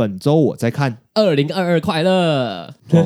[0.00, 3.04] 本周我在看二零二二快乐，哦、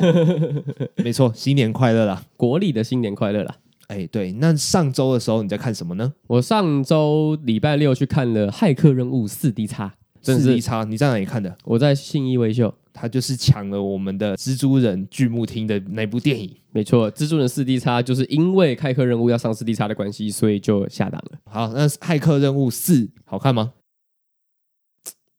[1.03, 3.53] 没错，新年快乐啦，国历的新年快乐啦。
[3.87, 6.13] 哎，对，那上周的时候你在看什么呢？
[6.27, 9.93] 我上周礼拜六去看了《骇客任务四 D 叉》，
[10.39, 11.53] 四 D 叉，你在哪里看的？
[11.65, 16.49] 我在信义威秀，他就是抢了我们的蜘蛛人剧目厅的那部电影。
[16.71, 21.37] 没错，蜘蛛人四 D 叉就是因为骇客任务要上四 D 叉的关系，所以就下档了。
[21.43, 23.73] 好，那骇客任务四好看吗？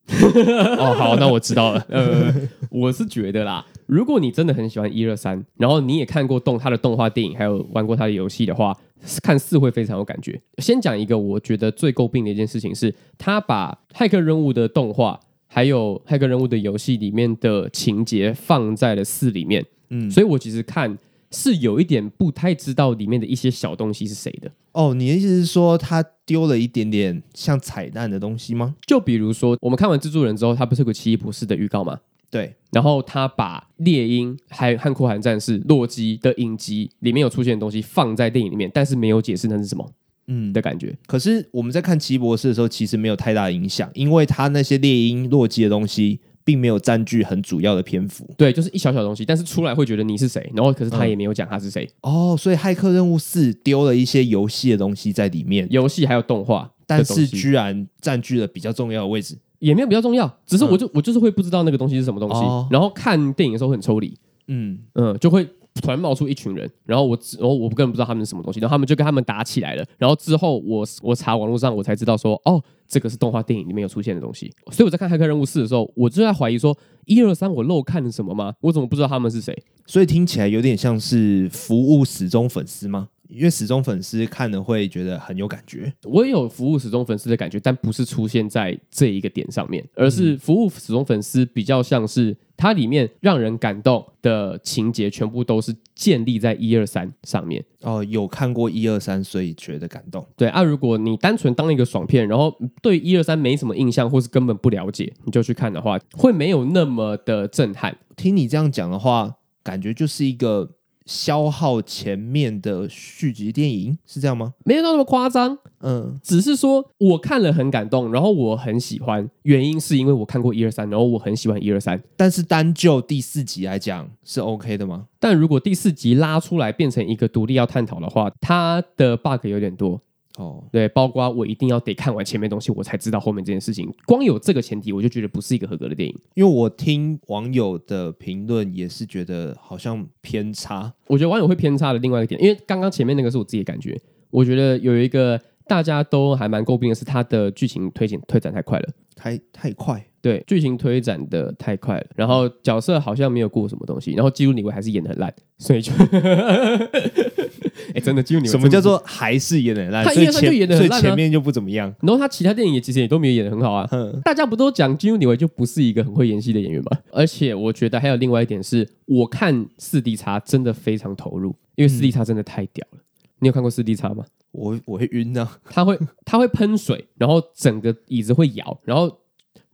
[0.79, 1.84] 哦，好，那我知道了。
[1.91, 2.32] 呃，
[2.70, 8.76] 我是觉得啦，如果你真的很喜欢一二三，然后你也看过动他的动画电影，还有玩过他的游戏的话，
[9.22, 10.40] 看四会非常有感觉。
[10.58, 19.64] 先讲一个我觉得最诟病的一件事情是，他把骇客任务的动画还有骇客任务的游戏里面的情节放在了四里面。
[19.90, 20.96] 嗯，所以我其实看。
[21.36, 24.95] 是有一点不太知道里面的一些小东西是谁的哦。
[24.95, 28.75] 你的意思是说他丢了一点点像彩蛋的东西吗？
[28.86, 32.00] 就比如说，我们看完蜘蛛人之后，他不是有个奇异博士的预告吗？
[32.31, 32.55] 对。
[32.72, 39.91] 然后他把猎鹰还和酷寒战士洛基的影集里面有出现的东西放在电影里面，但是没有解释那是什么，
[40.29, 40.97] 嗯的感觉。
[41.07, 46.20] 可是我们在看奇异博士的时候，其实没有太大的影响，因为他那些猎鹰、洛基的东西。
[46.47, 51.84] 并没有占据很主要的篇幅，对，就是一小小东西，但是出来会觉得你是谁，然后可是他也没有讲他是谁。
[52.02, 64.78] 嗯、哦，所以骇客任务四丢了一些游戏的东西在里面，游戏还有动画，但是居然占据了比较重要的位置，也没有比较重要，只是我就、嗯、我就是会不知道那个东西是什么东西，哦、然后看电影的时候很抽离，嗯。
[64.94, 65.44] 嗯，就会。
[65.81, 69.85] 突然冒出一群人，然后我，然后我根本不知道他们是什么东西，然后他们就跟他们打起来了。
[69.99, 74.53] 然后之后我我查网络上，我才知道说，哦，这个是动画电影里面有出现的东西。
[74.71, 78.55] 所以我在看《黑客任务四》的时候，我就在怀疑说，一二三我漏看了什么吗？
[78.61, 79.57] 我怎么不知道他们是谁？
[79.87, 83.09] 所以听起来有点像是服务死忠粉丝吗？
[83.29, 97.65] 因为始终粉丝看了会觉得很有感觉，我也有服务始终粉丝的感觉，但不是出现在这一个点上面，而是服务始终粉丝比较像是它里面让人感动的情节，全部都是建立在一二三上面。
[97.83, 100.27] 哦，有看过一二三，所以觉得感动。
[100.36, 107.97] 对啊，如果你单纯当一个爽片，然后对一二三没什么印象，或是根本不了解，你就去看的话，会没有那么的震撼。
[108.17, 110.70] 听你这样讲的话，感觉就是一个。
[111.06, 114.52] 消耗前面的续集电影是这样吗？
[114.64, 125.06] 没有到那么夸张，嗯，只是说我看了很感动，然后我很喜欢，原因是因为我看过一二三，然后我很喜欢一二三，但是单就第四集来讲是 OK 的吗？
[125.18, 130.00] 但如果第四集拉出来变成一个独立要探讨的话，它的 bug 有点多。
[130.36, 133.92] 哦，对，包括我一定要得看完前面东西，我才知道后面这件事情。
[134.06, 136.14] 光有这个前提，我就觉得不是一个合格的电影。
[136.34, 140.92] 因为我听网友的评论也是觉得好像偏差。
[141.06, 143.98] 我觉得网友会偏差的另外一个点，因为刚刚前面那个是我自己的感觉，
[144.30, 150.04] 我觉得有一个大家都还蛮诟病的是它的剧情推进推展太快了，太太快。
[150.22, 155.93] 对，剧情推展的太快了，然后角色好像没有过什么东西，然后基努李维还是演的很烂，所以就，
[157.94, 160.04] 哎，真的基努李维什么叫做还是演的很烂？
[160.04, 161.94] 他一二三就演的很烂，啊，所以前面就不怎么样。
[162.00, 163.88] 然后他其他电影也其实也都没有演的很好啊。
[163.93, 166.91] 嗯，大家不都讲基努李维就不是一个很会演戏的演员吗？
[167.12, 172.98] 而且我觉得还有另外一点是，我看四 D 叉真的非常投入，因为四 D 叉真的太屌了。
[172.98, 174.25] 嗯，你有看过四 D 叉吗？
[174.56, 179.18] 我 我会晕啊， 他会他会喷水，然后整个椅子会摇，然后。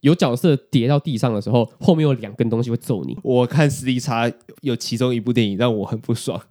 [0.02, 3.16] 有角色跌到地上的时候，后面有两根东西会揍你。
[3.22, 4.28] 我看四 D 叉
[4.60, 6.42] 有其中一部电影让我很不爽，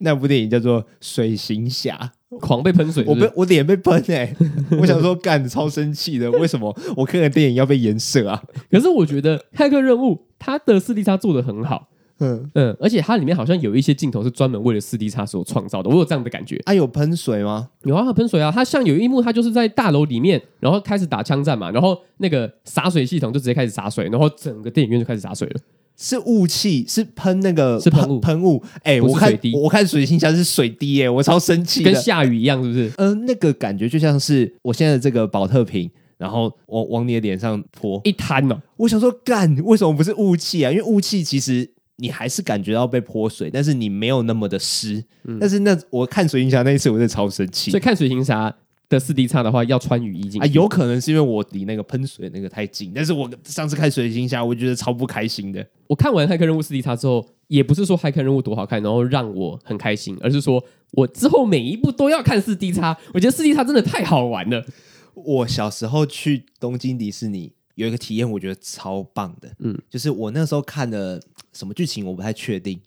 [0.00, 3.08] 那部电影叫做《水行侠》，狂被喷水是是？
[3.08, 4.36] 我被我脸被喷哎、欸！
[4.78, 8.44] 我想说干超生气的，为什么我看的电影要被颜色啊？
[8.70, 11.88] 可是我觉得《骇客任务》它的视力差做的很好。
[12.20, 16.60] 嗯嗯，而且它里面好像有一些镜头是专门为了四 D 叉所创造的，我有这样的感觉。
[16.64, 17.68] 啊，有喷水吗？
[17.84, 18.50] 有啊，有喷水啊。
[18.52, 25.60] 它像有一幕，它就是在大楼里面，然后开始打枪战嘛，然后那个洒水系统就直接开始洒水，然后整个电影院就开始洒水了。
[25.96, 28.62] 是雾气，是喷那个是喷雾喷雾。
[28.82, 32.88] 哎、欸，我看我看水星侠是水滴耶、欸，我超生气，跟下雨一样，是不是？
[32.98, 38.62] 嗯、呃，那个感觉就像是我现在的这个保特瓶，然后我往你的脸上泼一滩呢、哦。
[38.76, 40.70] 我想说，干，为什么不是雾气啊？
[40.70, 41.68] 因为雾气其实。
[42.00, 45.04] 你还是感觉到被泼水，但是你没有那么的湿。
[45.24, 47.70] 嗯、但是那我看水行侠那一次，我真的超生气。
[47.70, 48.54] 所以看水行侠
[48.88, 50.46] 的四 D 叉的话，要穿雨衣进去。
[50.46, 52.92] 啊，有可能是因为我离那个喷水那个太近。
[52.94, 55.66] 但是我上次看水行侠，我觉得超不开心的。
[55.88, 62.96] 我看完骇客任务四 D 叉之后，也不是说骇客任务多好看，然后让我很开心，而是说我之后每一部都要看四 D 叉。
[63.12, 64.64] 我觉得四 D 叉真的太好玩了。
[65.14, 67.54] 我小时候去东京迪士尼。
[67.78, 71.22] 有一个体验，我觉得超棒的，嗯，就是我那时候看的
[71.52, 72.80] 什么剧情我不太确定，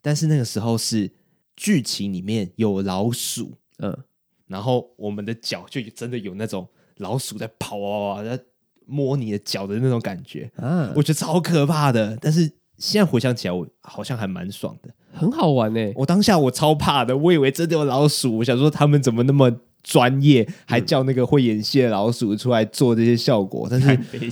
[0.00, 1.10] 但是那个时候是
[1.54, 3.94] 剧情里面有老鼠，嗯，
[4.46, 6.66] 然后我们的脚就真的有那种
[6.96, 8.40] 老鼠在跑啊，在
[8.86, 12.16] 摸你的脚的那种感觉啊，我觉得超可怕的。
[12.18, 15.92] 但是现在回想起来，我好像还蛮爽的，很好玩呢、欸。
[15.94, 23.66] 我当下我超怕的，我以为真的有老鼠，我想说他们怎么那么专业，还叫那个会演戏的老鼠出来做这些效果。
[23.70, 23.88] 但是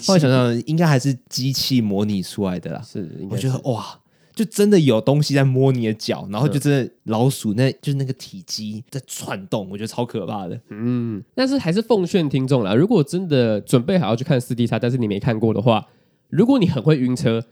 [0.06, 2.82] 后来想想，应该还是机器模拟出来的啦。
[2.82, 4.00] 是，是我觉得哇。
[4.34, 10.60] 就真的有东西在摸你的脚，然后就真的老鼠那，那就是那个体积在窜动，我觉得超可怕的。
[10.68, 15.86] 嗯，但是还是奉劝听众啦，如果真的准备好要去看 4D 但是你没看过的话，
[16.28, 17.42] 如果你很会晕车，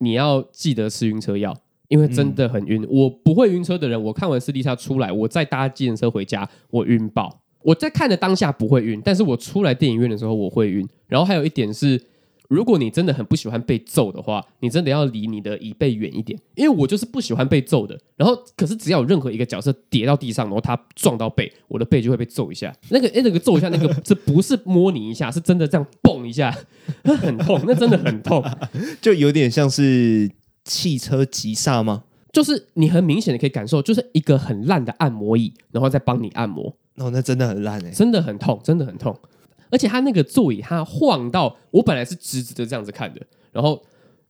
[0.00, 1.56] 你要记得吃晕车药，
[1.88, 2.82] 因为真的很晕。
[2.82, 7.40] 嗯、我不会晕车的人，我看完 4D 出来，我再搭计程车回家，我晕爆。
[7.62, 10.88] 我在看的当下不会晕，但是我出来电影院的时候我会晕。
[11.06, 12.00] 然后还有一点是。
[12.48, 17.94] 如果你真的很不喜欢被揍的话，你真的要离你的椅背远一点，因为我就是不喜欢被揍的。
[18.16, 22.74] 然后，可是只要有任何一个角色跌到地上，然后他撞到背，我的背就会被揍一下。
[22.88, 26.50] 那个，哎，那个揍一下，那个这不是摸你一下，是真的这样蹦一下，
[27.04, 28.42] 很痛，那真的很痛，
[29.02, 30.30] 就有点像是
[30.68, 32.04] 汽车急刹吗？
[32.30, 36.76] 就是你很明显的可以感受，就是一个很烂的按摩椅，然后再帮你按摩。
[36.96, 39.18] 哦，那真的很烂哎、欸，真的很痛，真的很痛。
[39.70, 43.20] 而且他那个座椅，他晃到我本来是直直的这样子看的，
[43.50, 43.82] 然后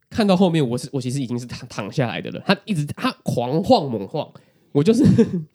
[0.09, 2.41] 看到后面，我是我其实已经是躺躺下来的了。
[2.47, 4.31] 他一直他狂晃猛晃，
[4.73, 5.05] 我就是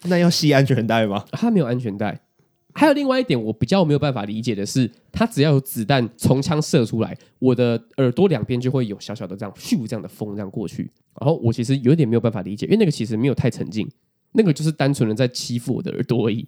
[0.04, 1.26] 那要系安全带吗？
[1.32, 2.20] 他没有安全带。
[2.74, 10.90] 还有另外一点，我比较没有办法理解的是，他只要有子弹从枪射出来，我的耳朵两边就会有小小的这样咻这样的风这样过去。
[11.20, 13.88] 然后我其实有点没有办法理解，因为那个其实没有太沉浸，
[14.32, 16.48] 那个就是单纯的在欺负我的耳朵而已。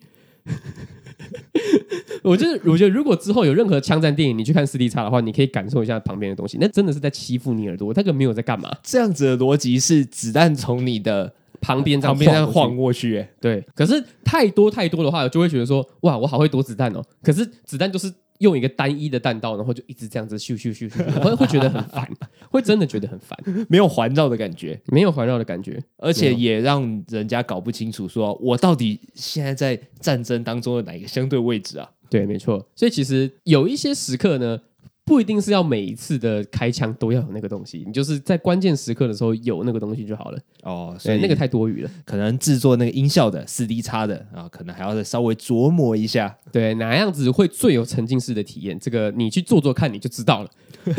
[2.24, 7.94] 我觉得，我觉得如果之后有任何枪战电影，你去看 4D 的话，你可以感受一下旁边的东西，那真的是在欺负你耳朵。
[7.94, 8.76] 他可没有在干嘛？
[8.84, 11.34] 这样子的逻辑是子弹从你的
[11.66, 13.64] 旁边旁边在晃过去，哎，对。
[13.74, 17.04] 可是太多太多的话，我就会觉得说，哇，我好会躲子弹哦。
[17.24, 18.14] 可是子弹就是。
[18.40, 22.06] 用一个单一的弹道，然后就一直这样子咻咻咻咻，会会觉得很烦，
[22.52, 23.40] 会真的觉得很烦，
[23.70, 31.90] 没有环绕的感觉，没有环绕的感觉，而且也让人家搞不清楚，说我到底现在在战争当中的哪一个相对位置啊？
[32.10, 32.68] 对，没错。
[32.76, 34.60] 所以其实有一些时刻呢。
[35.06, 40.40] 不一定是要每一次的开枪都要有那个东西，你就是在关键时刻的时候有那个东西就好了。
[40.64, 48.80] 哦，所以那个太多余了，可能制作那个音效的四 D 叉的啊，可能还要再稍微琢磨一下，对，哪样子会最有沉浸式的体验？
[48.80, 50.50] 这个你去做做看，你就知道了。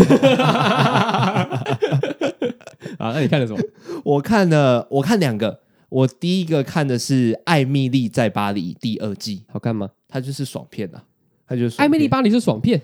[2.98, 3.60] 啊，那你看了什么？
[4.04, 5.60] 我看了，我看两个。
[5.88, 9.90] 我第一个看的是《艾米莉在巴黎》第二季，好看吗？
[10.08, 11.02] 它就是爽片啊，
[11.46, 12.80] 它就是《艾米莉巴黎》是爽片。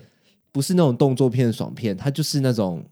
[0.53, 2.85] 不是那种动作片、爽片，它就是那种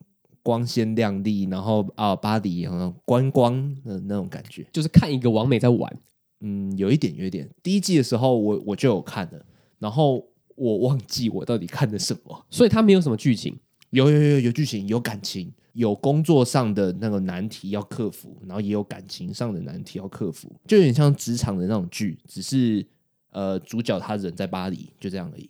[0.44, 3.54] 光鲜亮丽，然后啊，巴黎好像观光
[3.86, 5.98] 的那种感觉，就是看一个王美在玩。
[6.42, 7.48] 嗯，有一点，有一点。
[7.62, 9.46] 第一季的时候我，我我就有看了，
[9.78, 10.26] 然后
[10.56, 13.56] 我忘记我到底看的什么，所以它没有什么剧情。
[13.92, 22.84] 有有有有剧情，有感情，有工作上的那个难题要克服，然后也有感情上的难题要克服，就有点像职场的那种剧，只是
[23.32, 25.50] 呃，主角他人在巴黎，就这样而已。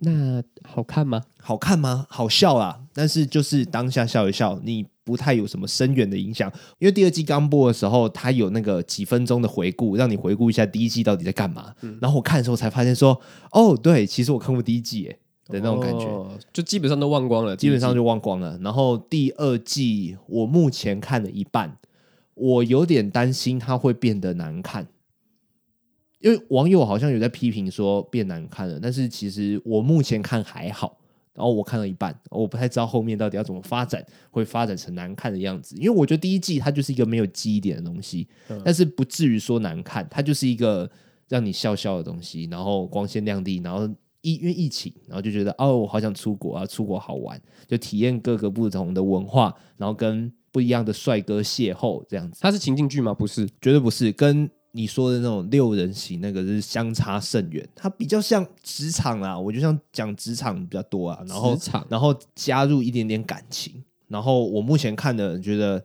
[0.00, 1.22] 那好看吗？
[1.40, 2.06] 好看吗？
[2.08, 2.80] 好笑啊！
[2.92, 6.52] 但是就是当下笑一笑，你不太有什么深远的影响。
[6.78, 11.74] 因为第二季刚播的时候，它有那个几分钟的回顾，让你回顾一下第一季到底在干嘛。
[11.82, 13.20] 嗯、然后我看的时候才发现说，
[13.52, 18.58] 哦，对，其实我看过第一季耶的那种感觉，哦，就基本上都忘光了，基本上就忘光了。
[18.62, 21.76] 然后第二季我目前看了一半，
[22.34, 24.86] 我有点担心它会变得难看。
[26.20, 30.96] 因为网友好像有在批评说变难看了，但是其实我目前看还好。
[31.34, 35.76] 然后我看了一半，我不太知道后面到底要怎么发展，会发展成难看的样子。
[35.76, 38.26] 因为我觉得第一季它就是一个没有记忆点的东西，
[38.64, 40.90] 但是不至于说难看，它就是一个
[41.28, 43.88] 让你笑笑的东西，然后光鲜亮丽，然后
[44.20, 52.40] 疫因为疫情，然后就觉得哦，我好想出国啊，出国好玩，就体验各个不同的文化，然后跟不一样的帅哥邂逅这样子。
[52.42, 53.14] 它是情境剧吗？
[53.14, 54.50] 不是，绝对不是，跟。
[54.72, 57.66] 你说的那种六人行，那个是相差甚远。
[57.74, 61.22] 它比较像职场啊，我就像讲职场比较多啊。
[61.26, 61.58] 然后，
[61.88, 63.82] 然后加入一点点感情。
[64.08, 65.82] 然后我目前看的觉得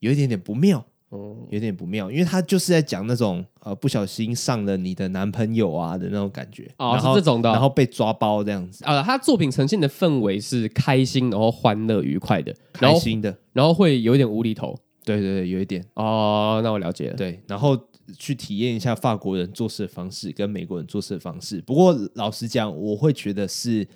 [0.00, 9.02] 有一点点不妙，哦，有点不妙，因为他就是在讲那种呃不小心上了你的男朋友啊的那种感觉哦，是这种的，然后被抓包这样子啊。
[9.02, 14.78] 他作品呈现的氛围是开心，然后欢乐愉快的，开心的，然后会有一点无厘头。
[15.04, 17.16] 对对对，有一点哦，那我了解了。
[17.16, 17.76] 对，然后。
[18.18, 21.60] 去体验一下法国人做事的方式跟美国人做事的方式。
[21.62, 23.86] 不过老实讲，我会觉得是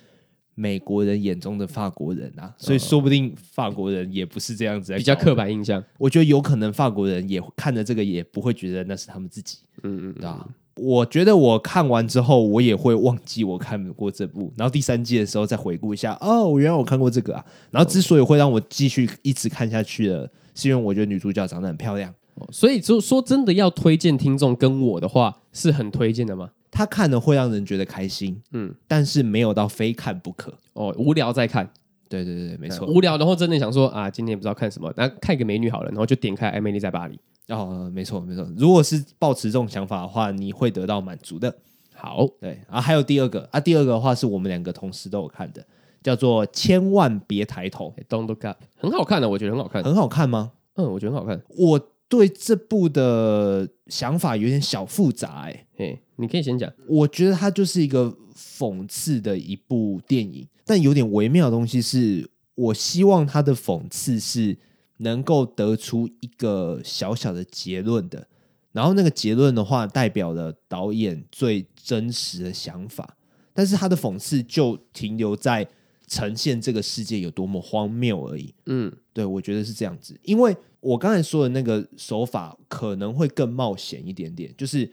[0.53, 5.83] 美国人眼中的法国人啊，所以说不定法国人也不是这样子，比较刻板印象。
[5.97, 9.59] 我觉得有可能法国人也看着这个也不会觉得那是他们自己。
[9.83, 10.47] 嗯嗯，对吧？
[10.75, 17.45] 我觉得我看完之后，我也会忘记我看过这部，然后第三季的时候再回顾一下，哦，原来我看过这个啊。
[17.69, 22.13] 然后之所以会让我继续一直看下去的，是因为我觉得女主角长得很漂亮。
[22.51, 26.51] 所以就说真的要推荐听众跟我的话，是很推荐的吗？
[26.71, 31.69] 他看了会让人觉得开心，嗯，但是没有到非看不可哦，无聊再看。
[32.07, 32.87] 对对对，没错。
[32.87, 37.19] 无聊，然后真的想说啊，今天不知道看什么，那看一个美女好了，然后就点开《艾美丽在巴黎》。
[37.55, 38.45] 哦，没错没错。
[38.57, 41.53] 如果是抱持这种想法的话，你会得到满足的。
[41.93, 45.65] 好，对啊，还有第二个啊，第二个的话是我们两个同时都有看的，
[46.01, 50.51] 叫做《千万别抬头》，Don't look up，很好看的，我觉得很好看，很好看吗？
[50.75, 51.41] 嗯，我觉得很好看。
[51.49, 51.79] 我
[52.11, 56.69] 对这部的想法有点小复杂，哎，嘿，你可以先讲。
[56.85, 60.45] 我觉得它就是一个讽刺的一部电影。
[60.65, 64.57] 但有点微妙的东西是，我希望它的讽刺是
[64.97, 68.27] 能够得出一个小小的结论的，
[68.73, 73.15] 然后那个结论的话，代表了导演最真实的想法。
[73.53, 75.65] 但是他的讽刺就停留在
[76.11, 78.53] 呈现这个世界有多么荒谬而已。
[78.65, 80.19] 嗯，对，我觉得是这样子。
[80.23, 84.91] 因为我刚才说的那个手法可能会更冒险一点点，就是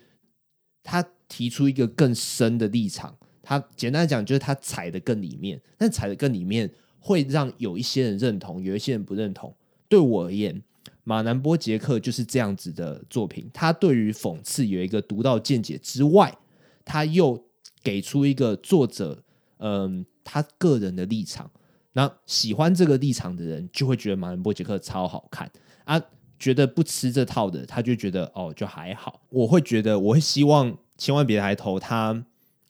[0.85, 3.19] 他提出一个更深的立场。
[3.43, 6.71] 他简单来讲，就是他踩的更里面，但踩的更里面
[7.01, 9.53] 会让有一些人认同，有一些人不认同。
[9.89, 10.63] 对我而言，
[11.03, 13.51] 马南波杰克就是这样子的作品。
[13.53, 16.39] 他对于讽刺有一个独到见解之外，
[16.85, 17.45] 他又
[17.83, 19.25] 给出一个作者，
[19.57, 21.51] 嗯，他个人的立场。
[21.95, 25.51] 那喜欢这个立场的人就会觉得马南波杰克超好看
[25.85, 26.01] 啊，
[26.39, 29.21] 觉得不吃这套的，他就觉得哦，就还好。
[29.31, 32.25] 我会觉得，我会希望千万别抬头，他。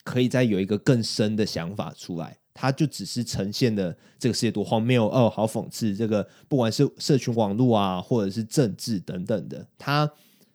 [0.05, 5.95] 可以再有一个更深的想法出来，他就只是呈现的这个世界多荒谬哦，好讽刺。
[5.95, 10.11] 这个不管是社群网络啊，或者是政治等等的，他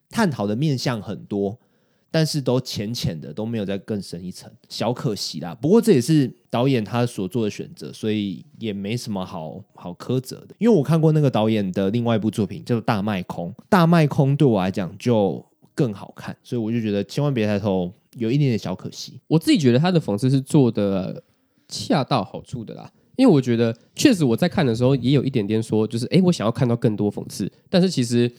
[0.08, 1.56] 探讨的面向很多，
[2.14, 5.52] 但是都浅浅的，都没有再更深一层，小可惜啦。
[5.52, 10.54] 不过这也是导演他所做的选择，所以也没什么好好苛责的。
[10.58, 15.44] 因为我看过那个导演的另外一部作品叫做《大卖空》，《大卖空》对我来讲就
[15.74, 17.92] 更好看，所以我就觉得千万别抬头。
[18.16, 21.20] 有一点点小可惜，我自己觉得他的讽刺是做的
[21.66, 22.88] 恰到好处的啦。
[23.16, 28.30] 因为我觉得确实我在看的时候也有一点点说，就是哎，我想要看到更多讽刺，但是其实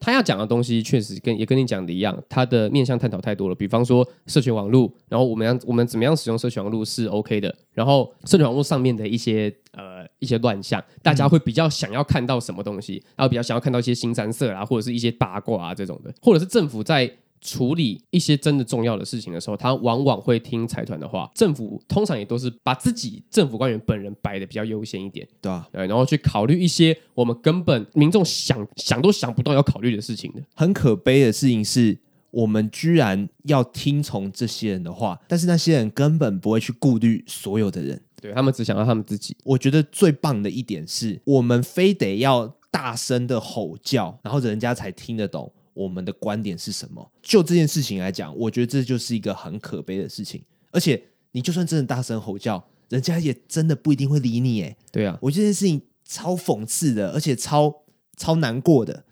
[0.00, 3.54] 他要讲的东西确实跟也跟你讲的一样，他的面向探讨太多了。
[3.54, 17.10] 比方说社群网络，然后我们要我们怎么样使用社群网络是 OK 的，然后社群网络上面的一些呃一些乱象，大家会比较想要看到什么东西，然后比较想要看到一些新三色啊，或者是一些八卦啊这种的，或者是政府在。
[17.44, 21.30] 处理一些真的重要的事情的时候，他往往会听财团的话。
[21.34, 30.42] 政府通常也都是把自己政府官员本人摆的比较优先一点，对啊，对，然后去考虑一些我们根本民众想想都想不到要考虑的事情的。
[30.56, 31.98] 很可悲的事情是，
[32.30, 39.36] 我们居然要听从这些人的话，但是那些人根本不会去顾虑所有的人，对，他们只想到他们自己。
[39.44, 45.52] 我觉得最棒的一点是，我们非得要大声的吼叫，然后人家才听得懂。
[45.74, 47.12] 我们的观点是什么？
[47.20, 50.42] 就这件事情来讲，我觉得这就是一个很可悲的事情。
[50.70, 51.02] 而且，
[51.32, 54.62] 你就算真的大声吼叫，人家也真的不一定会理你。
[54.62, 57.82] 哎，对啊，我这件事情超讽刺的，而且超
[58.16, 59.04] 超难过的。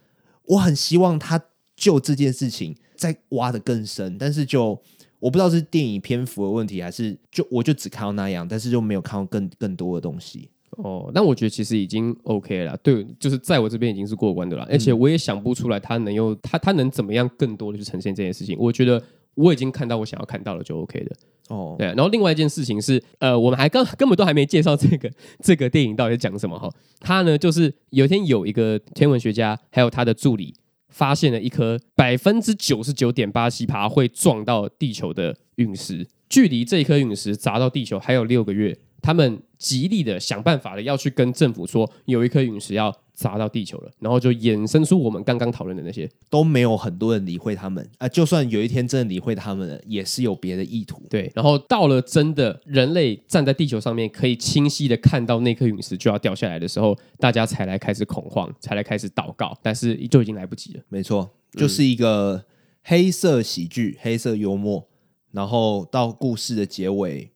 [0.44, 1.40] 我很希望他
[1.76, 4.80] 就这件事情再挖的更深，但是就
[5.18, 10.50] 我不知道是电影篇幅的问题，还是就我就只看到那样，但是就没有看到更更多的东西。
[10.78, 18.56] 哦，那我觉得其实已经 OK 了，对，就是在我这边已经是过关的了，而且我也想不出来他能用他他能怎么样更多的去呈现这件事情。
[18.58, 19.02] 我觉得
[19.34, 21.16] 我已经看到我想要看到了就 OK 的。
[21.48, 25.10] 哦，对，然后另外一件事情是，呃，我们还刚根本都还没介绍这个
[25.42, 26.72] 这个电影到底在讲什么哈。
[27.00, 30.54] 他呢，就是有一天有一个天文学家还有他的助理
[30.88, 38.78] 发现了一颗百分之九十九点八七趴会撞到地球的陨石，距离这一颗陨石砸到地球还有六个月。
[39.02, 48.08] 他们极力的想办法的要去跟政府说，有一颗陨石要砸到地球了，然后就衍生出我们刚刚讨论的那些，都没有很多人理会他们啊。
[48.08, 51.02] 就算有一天真的理会他们了，也是有别的意图。
[51.10, 60.80] 对，然后到了真的人类站在地球上面，可以清晰的看到那颗陨石就要掉下来的时候，大家才来开始恐慌，才来开始祷告，但是就已经来不及了。
[60.88, 62.44] 没错，就是一个
[62.84, 64.88] 黑色喜剧、黑色幽默，
[65.32, 67.31] 然后到故事的结尾。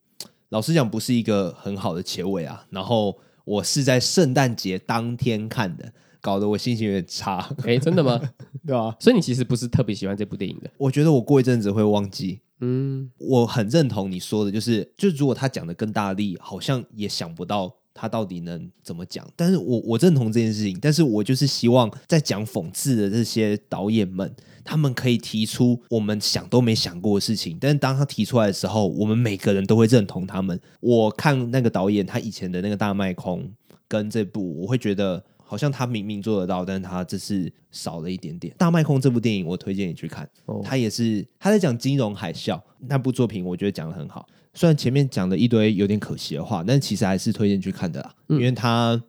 [0.57, 2.65] 老实讲，不是一个很好的结尾啊。
[2.71, 7.47] 然后我是在圣诞节当天看的，搞得我心情有点差。
[7.67, 8.19] 哎，真的吗？
[8.67, 8.97] 对啊。
[8.99, 10.71] 所以你其实不是特别喜欢这部电影的。
[10.79, 12.41] 我觉得我过一阵子会忘记。
[12.61, 19.27] 嗯，我很认同你说的，就是，就如果他讲的更大力，好像也想不到他到底能怎么讲？
[19.35, 24.31] 但是我我认同这件事情，但是我就是希望在讲讽刺的这些导演们，
[24.63, 27.57] 他们可以提出我们想都没想过的事情。
[27.59, 30.61] 但是当他提出来的时候，我们每个人都会认同他们。
[30.81, 33.51] 我看那个导演他以前的那个大麦空
[33.89, 38.55] 跟这部，我会觉得好像他明明做得到，但是他这是少了一点点。
[38.59, 40.29] 大麦空这部电影，我推荐你去看。
[40.45, 44.29] 哦，他也是他在讲金融海啸那部作品，我觉得讲的很好。
[44.57, 49.01] 虽然前面讲的一堆有点可惜的话，但其实还是推荐去看的啦，嗯、因为它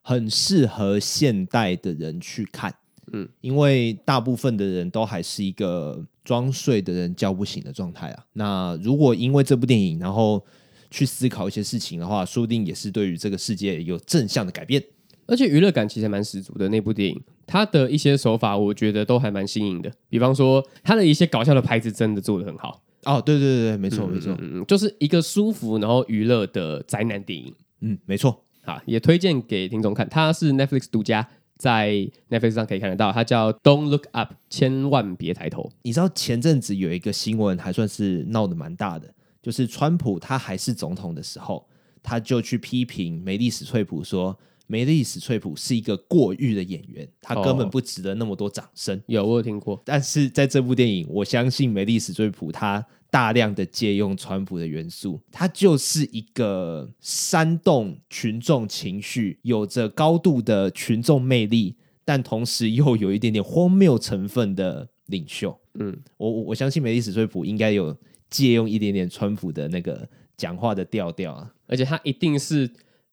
[0.00, 2.72] 很适合现代的人去看。
[3.12, 8.24] 嗯，因为大部分的人都还是一个装睡的人叫不醒的状态啊。
[8.34, 10.40] 那如果因为这部电影，然后
[10.88, 14.80] 去思考一些事情的话，说不定也是对于这个世界有正向的改变。
[15.26, 16.68] 而且娱乐感其实蛮十足的。
[16.68, 19.90] 那部电影，它的一些手法，我觉得都还蛮新颖的。
[20.08, 22.80] 比方说，它的一些搞笑的牌子真的做的很好。
[23.04, 31.26] 哦，对对对对，没错、嗯、没错，嗯，就是一个舒服然后娱乐的宅男电影，嗯，没错，好，也推荐给听众看，它是 Netflix 独家，
[31.56, 31.90] 在
[32.28, 35.70] Netflix 上可以看得到，它叫 Don't Look Up，千万别抬头。
[35.82, 41.66] 你知道前阵子有一个新闻还算是闹得蛮大的，就是川普他还是总统的时候，
[42.02, 44.38] 他就去批评梅丽史翠普说。
[44.70, 48.96] 梅丽史翠普是一个过誉的演员，他根本不值得那么多掌声。
[48.96, 49.02] 哦。
[49.08, 49.82] 有，我有听过。
[49.84, 61.74] 但是在这部电影，我相信梅丽史翠普他大量的借用川普的元素，他就是一个煽动群众情绪、有着高度的群众魅力，
[62.04, 65.58] 但同时又有一点点荒谬成分的领袖。
[65.80, 67.96] 嗯，我我相信梅丽史翠普应该有
[68.28, 72.70] 借用一点点川普的那个讲话的调调啊，而且他一定是。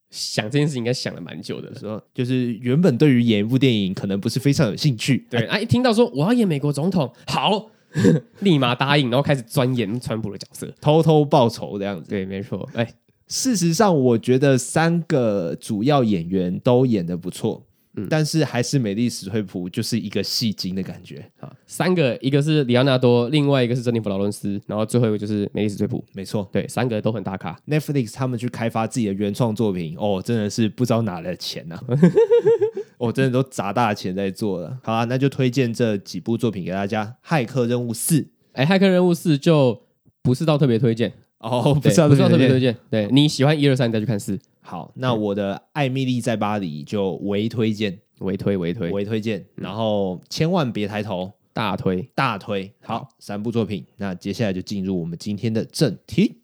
[0.10, 7.70] 想这件事情应该想了蛮久的，说就是原本对于演一部电影可能不是非常有兴趣，对啊，一听到说我要演美国总统，好，
[8.40, 12.10] 立马答应，然后开始钻研川普的角色，偷偷报仇这样子。
[12.10, 12.68] 对，没错。
[12.74, 12.94] 哎，
[13.28, 17.66] 事实上，我觉得三个主要演员都演得不错。
[18.10, 21.51] 但是还是美丽史翠普就是一个戏精的感觉啊！
[21.66, 26.04] 三个，一个是里奥纳多，另外一个是珍妮弗劳伦斯，然后最后一个就是美丽史翠普。
[26.13, 27.58] 没错，对，三个都很大咖。
[27.68, 31.98] Netflix 他们去开发自己的原创作品，哦，真的是不知道哪来的钱呐、啊！
[33.00, 34.77] 哦，真的都砸大钱在做了。
[34.84, 37.15] 好啊，那就推荐这几部作品给大家。
[37.26, 39.84] 骇客任务四，哎，骇客任务四就
[40.21, 42.76] 不是到特别推荐哦，不是到特别推荐。
[42.89, 44.39] 对，你喜欢一二三，你再去看四。
[44.69, 48.91] 好，那我的《艾米丽在巴黎》就微推荐，微推微推。
[48.91, 52.01] 微推荐，然后千万别抬头，大推。
[52.13, 52.69] 大推。
[52.84, 56.41] 好，三部作品，那接下来就进入我们今天的正题。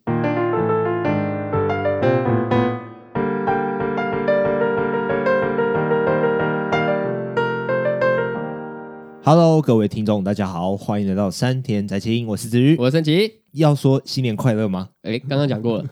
[9.25, 13.42] Hello，各位听众，大家好，欢迎来到山田宅青，我是子瑜，我是森奇。
[13.53, 14.89] 要说新年快乐吗？
[15.03, 15.85] 哎，刚刚讲过了，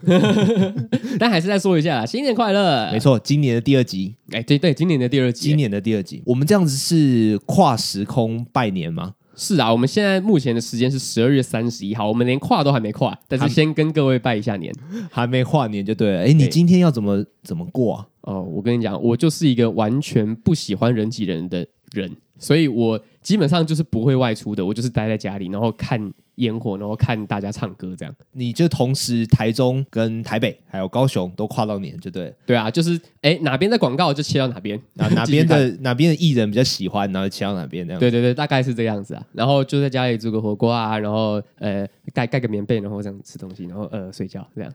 [1.18, 2.90] 但还是再说一下，新年快乐。
[2.92, 9.14] 没错，今年的第二集，哎，对对，今年的第二集，今年的第二集，我们这样子是跨时空拜年吗？
[9.34, 14.72] 是啊，我们现在目前的时间是十二月三十一号，我们连跨都还没跨，但是先跟各位拜一下年，
[15.10, 16.20] 还没跨年就对了。
[16.22, 18.06] 哎，你今天要怎么怎么过啊？
[18.22, 22.10] 哦，我跟你讲，我就是一个完全不喜欢人挤人的人。
[22.38, 28.14] 所以我基本上就是不会外出的，我就是待在家里，然后看烟火，然后看大家唱歌这样。
[28.32, 32.34] 你就同时台中跟台北还有高雄都跨到年，就对。
[32.46, 38.00] 对啊，就是哎哪边的广告就切到哪边，哪 哪边的哪边的艺人比较喜欢，然后切到哪边这样。
[38.00, 39.26] 对对对，大概是这样子啊。
[39.32, 44.72] 然后就在家里煮个火锅啊，然后呃盖盖个棉被，然后这样吃东西，然后呃睡觉这样。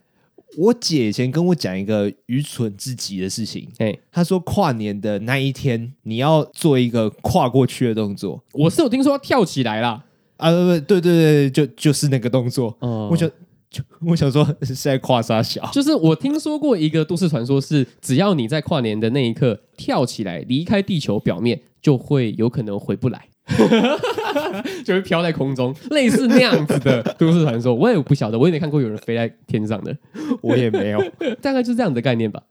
[0.57, 8.41] 我姐以前跟我讲一个愚蠢至极的事情，哎，她说跨年的那一天你要做一个跨过去的动作。
[8.53, 10.01] 我是有听说要跳起来啦，
[10.37, 12.75] 啊，对对对，就就是那个动作。
[12.81, 13.29] 嗯，我想
[13.69, 15.69] 就我想说是在跨沙小？
[15.73, 23.27] 就是我听说过一个都市传说，是只要你在跨年的那一刻跳起来离开地球表面，就会有可能回不来。
[24.83, 29.97] 就会飘在空中，类似那样子的都市传说，我也不晓得，我也没看过有人飞在天上的，
[30.43, 31.01] 我也没有，
[31.41, 32.43] 大概就是这样的概念吧。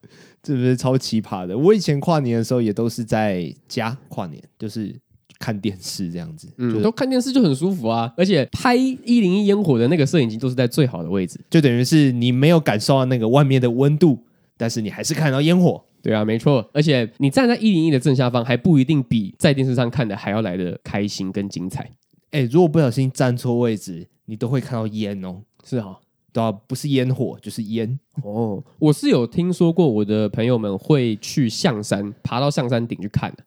[0.43, 1.59] 是不是超奇葩的？
[1.59, 4.95] 我以前跨年的时候也都是在家跨年，就是
[5.39, 8.13] 看电视这样子，嗯，就是、都看电视就很舒服啊。
[8.17, 14.19] 而且拍一零一烟火的那个摄影机都是在最好的位置，就等于是你没有感受到那个外面的温度，
[14.57, 15.83] 但是你还是看到烟火。
[16.03, 21.91] 对啊，没错，而且你站在一零一的正下方，还不一定比在电视上看的还要来的开心跟精彩。
[22.31, 25.43] 哎，如果不小心站错位置，你都会看到烟哦。
[25.65, 25.97] 是啊，
[26.33, 28.63] 对啊，不是烟火就是烟哦。
[28.79, 33.43] 我是有听说过，我的朋友们会去象山，爬到象山顶去看的。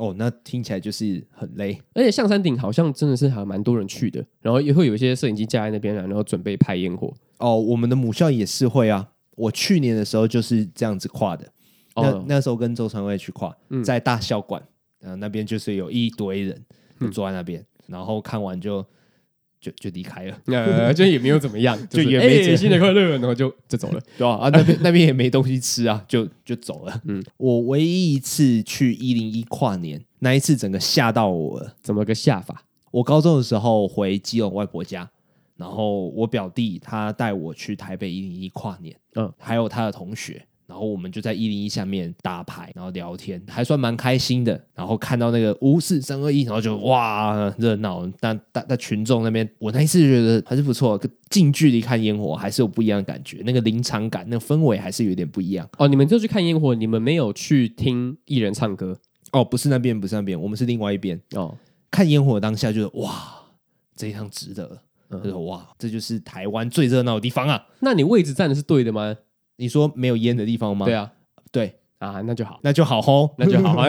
[0.00, 7.12] 哦，那听起来就是很累，而且象山顶好像真的是还蛮多人去的，然后也会有一些摄影机架在那边，然后准备拍烟火。
[7.36, 9.10] 哦，我们的母校也是会啊。
[9.36, 11.46] 我去年的时候就是这样子跨的。
[11.96, 14.62] 那、哦、那时候跟周传伟去跨，在大校馆，
[15.02, 16.64] 嗯、那边就是有一堆人
[16.98, 18.82] 就坐在那边，嗯、然后看完就
[19.60, 24.34] 就就离开了，呃， 就也没有怎么样， 就，也没、欸、新年快乐，然后就就走了， 对吧？
[24.36, 27.00] 啊，那边那边也没东西吃啊，就就走了。
[27.04, 32.64] 嗯，我唯一一次去一零一跨年，那一次整个吓到我了，怎么个吓法？
[32.90, 35.10] 我高中的时候回基隆外婆家。
[35.56, 40.49] 然后我表弟他带我去台北一零一跨年，嗯，还有他的同学，然
[40.80, 44.58] 后我们就在一零一下面打牌，然后聊天，还算蛮开心的。
[44.74, 55.68] 然后看到那个五四三二一，然后就哇热闹，但但但群众那边，我那一次觉得还是不错，近距离看烟火还是有不一样的感觉，那个临场感，那个氛围还是有点不一样。
[55.76, 58.98] 哦，你们就去看烟火，你们没有去听艺人唱歌？
[59.32, 61.20] 哦，不是那边，不是那边，我们是另外一边。
[61.34, 61.54] 哦，
[61.90, 63.12] 看烟火当下就是哇，
[63.94, 64.82] 这一趟值得。
[65.12, 67.66] 嗯、哇，这就是台湾最热闹的地方啊！
[67.80, 69.16] 那你位置站的是对的吗？
[69.60, 70.86] 你说没有烟的地方吗？
[70.86, 71.12] 对啊，
[71.52, 73.84] 对啊，那就好，那就好吼，那就好。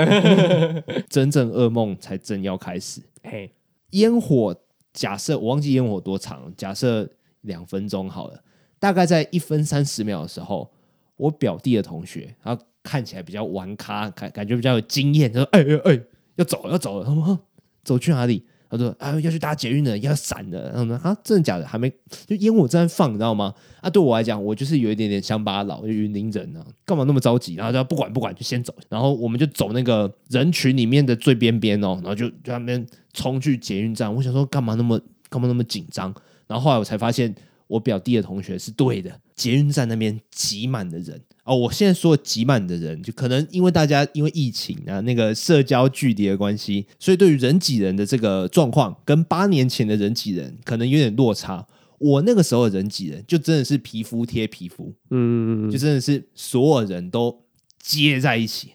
[1.10, 3.02] 真正噩梦才正要开始。
[3.24, 3.54] 嘿，
[3.92, 4.54] 烟火，
[4.92, 7.10] 假设我忘记烟火多长，假设
[7.42, 8.44] 两分钟好了，
[8.80, 10.70] 大概在一分三十秒的时候，
[11.16, 16.02] 我表弟的同学，他看起来比较玩咖，感感觉比较有经验，他说：“哎哎哎，
[16.36, 17.40] 要走了，要走了。”他说
[17.86, 21.68] ：“走去哪里？”他说：“啊，要去搭捷运的，要散的。”然后呢，啊，真的假的？
[21.68, 21.92] 还没
[22.26, 23.54] 就烟火正在放，你知道吗？
[23.82, 27.56] 啊，对我来讲，我就是有一点点乡巴佬，就云林人啊，干嘛那么着急？
[27.56, 28.74] 然后就不管不管，就先走。
[28.90, 34.14] 然后我们就走那个人群里面的最边边哦，然后就就那边冲去捷运站。
[34.14, 36.14] 我想说，干嘛那么干嘛那么紧张？
[36.48, 37.36] 然后后来我才发现。
[37.72, 41.18] 我表弟的同学是对的，捷运站那边挤满的人
[41.52, 41.56] 哦。
[41.58, 51.68] 我现在说的挤满的人，就可能因为大家因为疫情啊，那个社交距离的关系，所以对于人挤人的这个状况，跟八年前的人挤人可能有点落差。
[51.98, 57.44] 我那个时候的人挤人，就真的是皮肤贴皮肤，嗯，就真的是所有人都
[57.80, 58.72] 接在一起。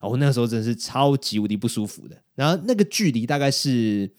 [0.00, 2.16] 我那个时候真的是超级无敌不舒服的。
[2.34, 4.10] 然后那个距离大概是，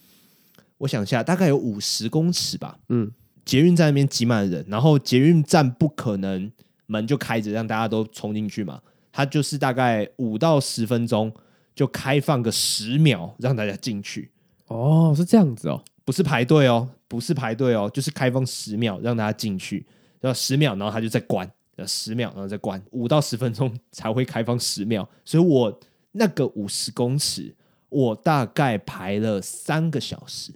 [0.79, 3.11] 我想一下，大概有五十公尺吧，嗯。
[3.45, 6.51] 捷运站那边挤满人，然后捷运站不可能
[6.87, 11.31] 门就开着让大家都冲进去嘛，它就是大概五到十分钟
[11.75, 14.31] 就开放个十秒让大家进去。
[14.67, 19.85] 哦，是这样子哦，不是排队哦，不是排队哦，就是开放十秒让大家进去，
[20.19, 21.49] 然后十秒，然后它就再关，
[21.85, 25.79] 十秒，然后再关，五到十分钟才会开放十秒，所以我
[26.11, 27.55] 那个五十公尺，
[27.89, 30.51] 我大概排了三个小时。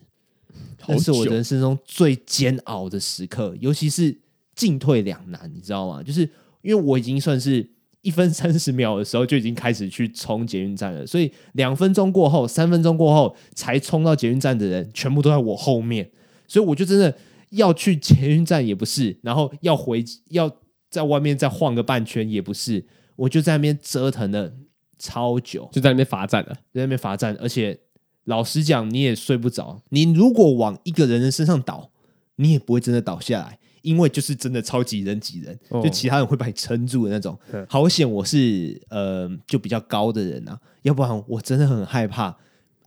[0.85, 4.17] 这是我人生中最煎熬的时刻，尤其是
[4.55, 6.01] 进退两难，你知道吗？
[6.03, 6.21] 就是
[6.61, 7.69] 因为我已经算是
[8.01, 16.11] 一分三十秒的时候就已经开始去冲捷运站了，所以两分钟过后、三分钟过后才冲到捷运站的人，全部都在我后面，
[16.47, 17.15] 所以我就真的
[17.51, 20.51] 要去捷运站也不是，然后要回要
[20.89, 22.85] 在外面再晃个半圈也不是，
[23.15, 24.53] 我就在那边折腾了
[24.97, 27.79] 超久，就在那边罚站了，在那边罚站，而且。
[28.25, 29.81] 老实讲，你也睡不着。
[29.89, 31.89] 你如果往一个人的身上倒，
[32.35, 37.37] 你也不会真的倒下来，因为就是真的超级人挤人，就其他人会把你撑住的那种。
[37.51, 42.35] 哦、好险我是呃就比较高的人啊，要不然我真的很害怕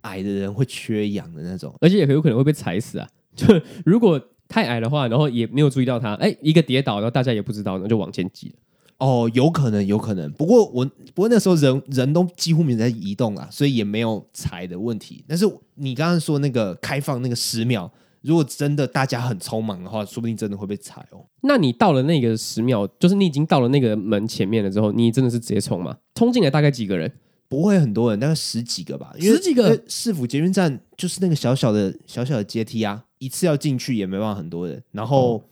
[0.03, 3.09] 矮的人会缺氧的那种，而且也有可能会被踩死啊。
[3.35, 3.47] 就
[3.85, 8.55] 如果太矮的话，然后也没有注意到他，哎，一个跌倒，然后大家也不知道，那就往前挤了。
[8.99, 10.31] 哦，有可能，有可能。
[10.35, 15.25] 不过我，不过那时候人人都几乎没在移动啊，所以也没有踩的问题。
[15.27, 17.91] 但是你刚刚说那个开放那个十秒，
[18.25, 21.25] 如果真的大家很匆忙的话，说不定真的会被踩哦。
[21.43, 25.97] 那你到了那个十秒，就是你已经到了那个门前面了之后，你真的是直接冲吗？
[26.15, 27.13] 冲进来大概几个人？
[27.49, 29.15] 不会很多人，大概十几个吧。
[29.21, 29.81] 十几个？
[29.87, 35.39] 市府捷运站就是那个小小的小小的阶梯啊，一次要进去也没办法很多人，然后。
[35.39, 35.49] 嗯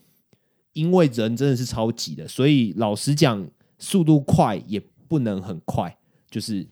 [0.75, 3.47] 因为人真的是超挤的，所以老实讲，
[3.79, 5.95] 速度快也不能很快，
[6.31, 6.67] 就是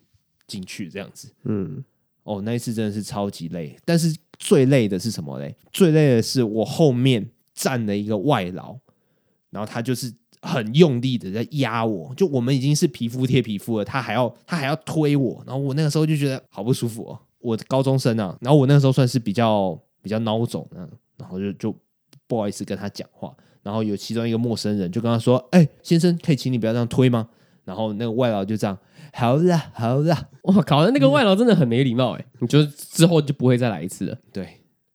[0.47, 1.31] 进去这样子。
[1.43, 1.83] 嗯，
[2.23, 5.55] 哦，那一次真的是超级累，但是最累的是什么嘞？
[5.71, 8.75] 最累的是我后面站了一个外劳，
[9.51, 17.19] 然后他就是很用力的在压我，就我们已经是皮肤贴皮肤了，他还要他还要推我，然后我那个时候就觉得好不舒服哦。
[17.39, 21.75] 我高中生啊，然后我那个时候算是比较比较孬种啊，然后就就
[22.27, 23.31] 不好意思跟他讲话。
[23.63, 27.29] 然后有其中一个陌生人就跟他说：“哎、先生，可以请你不要这样推吗？”
[27.63, 28.75] 然后那个外劳就这样
[29.13, 30.89] ：“好啦，好啦。”哇靠！
[30.89, 32.25] 那个外劳真的很没礼貌哎！
[32.39, 34.17] 你就之后就不会再来一次了。
[34.33, 34.47] 对，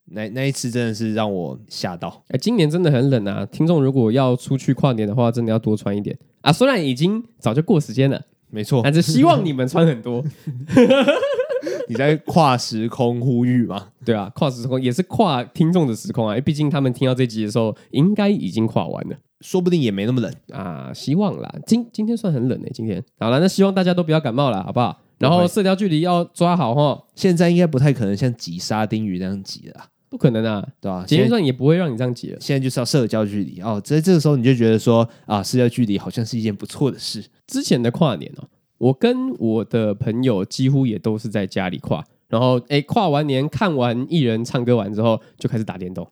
[0.06, 2.24] 那那一次真的是让我吓到。
[2.28, 3.46] 哎，今年真的很冷啊！
[3.46, 6.52] 听众如果要出去跨年的话，真的要多穿一点啊！
[6.52, 10.24] 虽然已经早就过时间了，没错，但是希望你们穿很多。
[11.88, 13.88] 你在跨时空呼吁嘛？
[14.04, 19.16] 对啊，跨时空也是跨听众的时空啊，因为毕竟他们听到这集的时候，应该已经跨完了。
[19.46, 20.92] 说不定也没那么冷啊。
[20.92, 25.00] 希望啦，今今天算很冷诶、欸，今天好了，那希望大家都不要感冒了，好不好？
[25.18, 27.00] 然后社交距离要抓好哈。
[27.14, 31.04] 现在应该不太可能像挤沙丁鱼那样挤了，不可能啊，对吧？
[31.06, 32.38] 捷运上也不会让你这样挤了。
[32.40, 37.24] 现在就是要社交距离哦，在这个时候你就觉得说啊，社交距离好像是一件不错的事。
[37.46, 38.44] 之前的跨年哦，
[38.78, 46.06] 我跟我的朋友几乎也都是在家里跨，然后哎，跨完年看完艺人唱歌完之后，就开始打电动，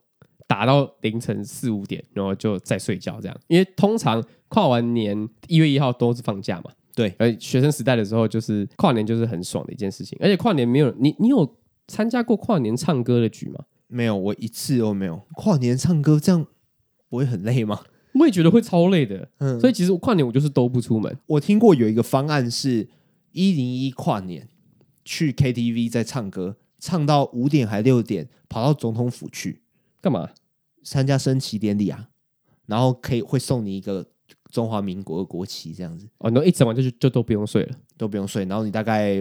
[0.46, 3.40] 打到凌晨四五点，然后就再睡觉这样。
[3.48, 6.70] 因为通常跨完年一月一号都是放假嘛。
[6.94, 10.16] 对，而学生时代的时候，就是跨年就是很爽的一件事情。
[10.20, 11.56] 而且跨年没有你，你有
[11.88, 13.64] 参加过跨年唱歌的局吗？
[13.88, 15.20] 没有，我一次都没有。
[15.34, 16.46] 跨年唱歌这样
[17.08, 17.80] 不会很累吗？
[18.14, 19.28] 我也觉得会超累的。
[19.38, 21.18] 嗯，所以其实跨年我就是都不出门。
[21.26, 22.88] 我听过有一个方案是
[23.32, 24.48] 一零一跨年
[25.04, 29.62] 去 KTV 在唱歌，唱到五点还六点，跑到总统府去
[30.04, 30.30] 干嘛？
[30.82, 32.10] 参加升旗典礼啊，
[32.66, 34.06] 然后可以会送你一个。
[34.50, 39.20] 中华民国的国旗这样子哦，那一整晚就就都不用睡了，都不用睡，然后你大概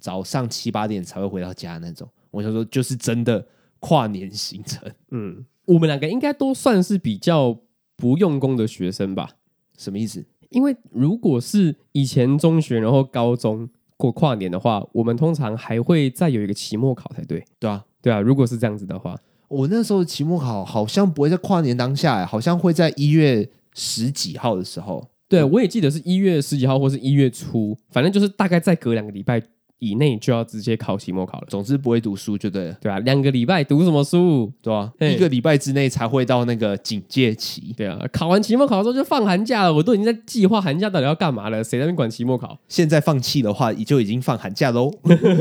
[0.00, 2.08] 早上七八点才会回到家那种。
[2.32, 3.46] 我想说，就是真的
[3.78, 4.92] 跨年行程。
[5.12, 7.56] 嗯，我们两个应该都算是比较
[7.96, 9.36] 不用功的学生吧？
[9.78, 10.26] 什么意思？
[10.50, 17.44] 因为如果是以前中学然后高中过跨年的话，我们通常还会再有一个期末考才对。
[17.60, 18.20] 对啊，对啊。
[18.20, 19.16] 如果是这样子的话，
[19.52, 23.48] 我那时候期末考好像不会在跨年当下，好像会在一月。
[23.74, 29.42] 十几号的时候，对，我也记得是一月十几号或是一月初，反正就是大概再隔两个礼拜
[29.78, 31.46] 以内就要直接考期末考了。
[31.48, 34.52] 总之不会读书就对了，对啊，两个礼拜读什么书？
[34.60, 37.72] 对啊，一个礼拜之内才会到那个警戒期。
[37.74, 41.64] 对啊，考完期末考的时候就放寒假了，我都已经在计划寒假到底要干嘛了。
[41.64, 42.58] 谁在那边管期末考？
[42.68, 44.90] 现在放弃的话，也就已经放寒假喽。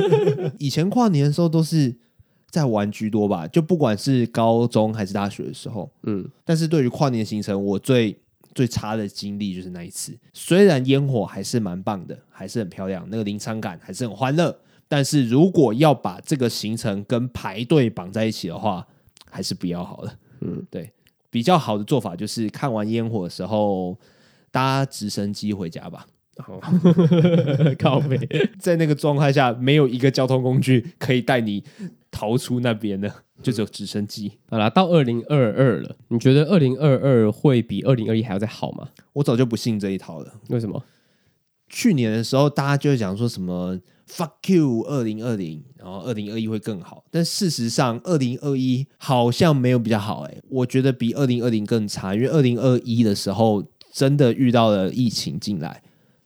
[0.57, 1.97] 以前跨年的时候都是
[2.51, 6.29] 在玩居多吧，就不管是高中还是大学的时候，嗯。
[6.45, 8.15] 但是对于跨年行程，我最
[8.53, 14.55] 最差的经历就是那一次，虽然烟火还是蛮棒的，还是很漂亮，那个临场感还是很欢乐。
[14.89, 18.85] 但是如果要把这个行程跟排队绑在一起的话，
[19.29, 20.13] 还是不要好了。
[20.41, 20.91] 嗯，对，
[21.29, 23.97] 比较好的做法就是看完烟火的时候
[24.51, 26.05] 搭直升机回家吧。
[26.41, 26.59] 好，
[27.79, 28.17] 靠背，
[28.59, 31.63] 在那个状态下，没有一个交通工具可以带你
[32.09, 33.11] 逃出那边的。
[33.41, 34.31] 就只有直升机。
[34.51, 38.89] 好啦，到二零二二了，你觉得二零二二会比二零二一还要再好吗？
[39.13, 40.31] 我早就不信这一套了。
[40.49, 40.83] 为什么？
[41.67, 47.03] 去年的时候，大家就讲说什么 “fuck you” 二零二零，然后二零二一会更好。
[47.09, 50.21] 但事实上，二零二一好像没有比较好。
[50.21, 55.81] 哎，我觉得比二零二零更差，因为二零二一的时候真的遇到了疫情进来。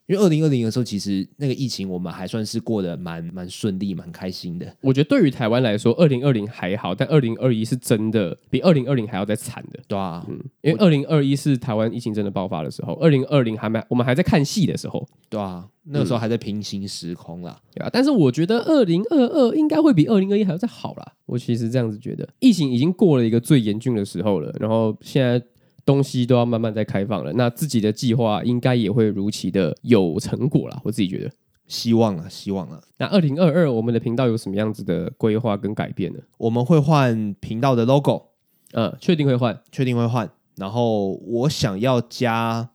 [0.07, 4.71] 因为二零二零的时候，其实那个疫情我们还算是过得蛮蛮顺利、蛮开心的。
[4.81, 9.79] 我觉得对于台湾来说，二零二零还好，但二零二一是真的比二零二零还要再惨的。
[9.87, 17.59] 对啊，嗯，因为二零二一是台湾疫情真的爆发的时候，二零二零还没我们还在看戏的时候，对啊，那个时候还在平行时空啦。
[17.73, 21.13] 对啊，但是我觉得二零二二应该会比二零二一还要再好啦。
[21.25, 25.43] 我其实这样子觉得，疫情已经过了一个最严峻的时候了，然后现在。
[25.85, 30.81] 东西都要慢慢在开放了，那自己的计划应该也会如期的有成果了。
[30.83, 31.31] 我自己觉得，
[31.67, 32.81] 希望了，希望了。
[32.97, 36.19] 那二零二二，我们的频道有什么样子的规划跟改变呢？
[36.37, 38.29] 我们会换频道的 logo，
[38.73, 40.29] 嗯，确定会换，确定会换。
[40.55, 42.71] 然后我想要加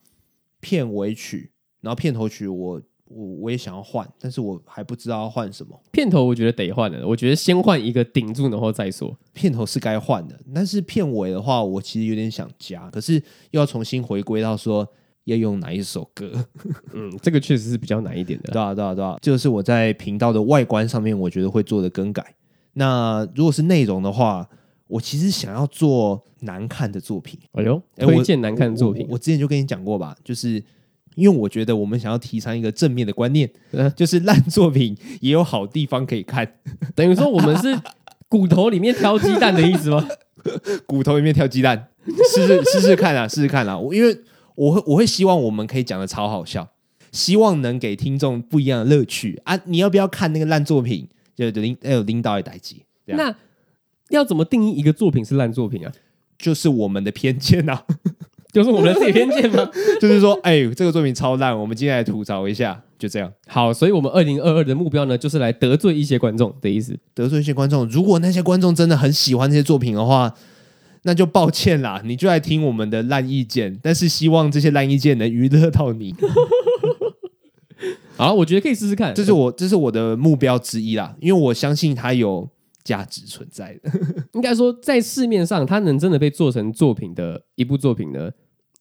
[0.61, 2.83] 片尾曲，然后片头曲我。
[3.13, 5.79] 我我也想要换，但是我还不知道要换什么。
[5.91, 9.15] 片头我觉得得换了，我觉得先换一个顶住，然后再说。
[9.33, 13.15] 片头是该换的，但是片尾的话，我其实有点想加，可是
[13.51, 14.87] 又要重新回归到说
[15.25, 16.31] 要用哪一首歌。
[16.95, 18.53] 嗯，这个确实是比较难一点的。
[18.53, 22.35] 对啊，对啊，对啊，这个是我在频道的外观上面，我觉得会做的更改。
[22.75, 24.49] 那如果是内容的话，
[24.87, 27.41] 我其实想要做难看的作品。
[27.55, 29.03] 哎呦，推荐难看的作品。
[29.03, 30.63] 我，我，我之前就跟你讲过吧，就是。
[31.15, 33.51] 因为我觉得我们想要提倡一个正面的观念，
[33.97, 36.57] 就是烂作品也有好地方可以看。
[36.95, 37.79] 等于说我们是
[38.29, 40.09] 骨头里面挑鸡蛋的意思吗？
[40.87, 41.89] 骨头里面挑鸡蛋，
[42.33, 43.79] 试试 试试看啊，试试看啊！
[43.93, 44.19] 因为
[44.55, 46.71] 我会我会希望我们可以讲的超好笑，
[47.13, 49.59] 希望能给听众不一样的乐趣啊！
[49.67, 51.09] 你要不要看那个烂作品？
[51.37, 52.85] 就领要有领导的代机。
[53.07, 53.35] 那
[54.11, 55.93] 要怎么定义一个作品是烂作品啊？
[56.39, 57.85] 就是我们的偏见啊。
[58.53, 59.69] 就是我们的自己偏见吗？
[60.01, 63.33] 就是说，哎、欸，这个作品超烂，我们今天来吐槽一下，就这样。
[63.47, 66.99] 好，所以我们二零二二的目标呢，就是来得罪一些观众的意思。
[67.15, 70.35] 得罪一些观众，如果那些观众真的很喜欢这些作品的话，
[71.03, 73.79] 那就抱歉啦，你就来听我们的烂意见。
[73.83, 76.15] 但是希望这些烂意见能娱乐到你。
[78.17, 82.47] 好，我觉得可以试试看，这是我这是我的目标之一啦，因为我相信它有
[82.91, 83.91] 价值存在的。
[84.35, 88.29] 应该说，在市面上，它能真的被做成作品的一部作品呢，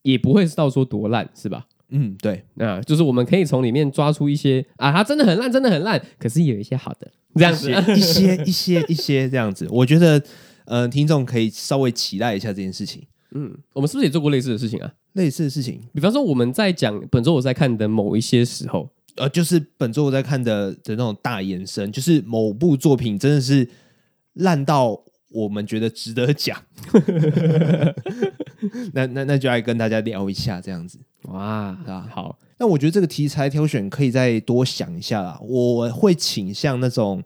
[0.01, 1.67] 也不会是到说多烂，是吧？
[1.89, 10.19] 嗯，对，那就是我们可以从里面抓出一些啊，它真的很烂，真的很烂，可是有一些好的，这样子，一些一些 一些这样子，我觉得，
[10.65, 13.03] 呃，听众可以稍微期待一下这件事情。
[13.35, 14.91] 嗯，我们是不是也做过类似的事情啊？
[15.13, 23.67] 类似的事情，比方说我们在讲本周我在看的某一些时候，呃，就是本周我在看的的那种大延伸，就是某部作品真的是
[24.39, 24.99] 烂到
[25.31, 26.61] 我们觉得值得讲。
[28.93, 30.99] 那那那就来跟大家聊一下这样子。
[31.23, 35.39] 哇，啊，好，那我觉得这个题材挑选可以再多想一下啦。
[35.41, 37.23] 我会倾向那种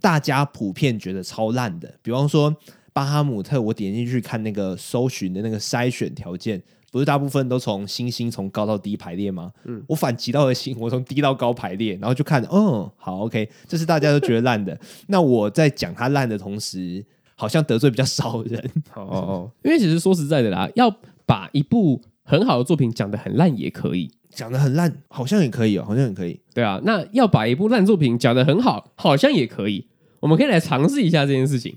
[0.00, 2.54] 大家普遍觉得超烂的，比方说
[2.92, 6.62] 巴哈姆特，我点进去看那个搜寻的那个筛选条件，
[6.94, 9.50] 不是大部分都从星星从高到低排列吗？
[9.64, 14.78] 嗯，我反其道而行， 我从低到高排列，然后就看，嗯，好，OK，这是大家都觉得烂的。
[15.08, 17.04] 那我在讲它烂的同时，
[17.34, 18.70] 好像得罪比较少人。
[18.94, 20.88] 哦哦，因为其实说实在的啦，要
[21.26, 26.38] 把一部很好的作品讲得很烂也可以，讲得很烂好像也可以哦，好像也可以。
[26.54, 29.88] 对啊，那要把一部烂作品讲得很好，好像也可以。
[30.20, 31.76] 我们可以来尝试一下这件事情。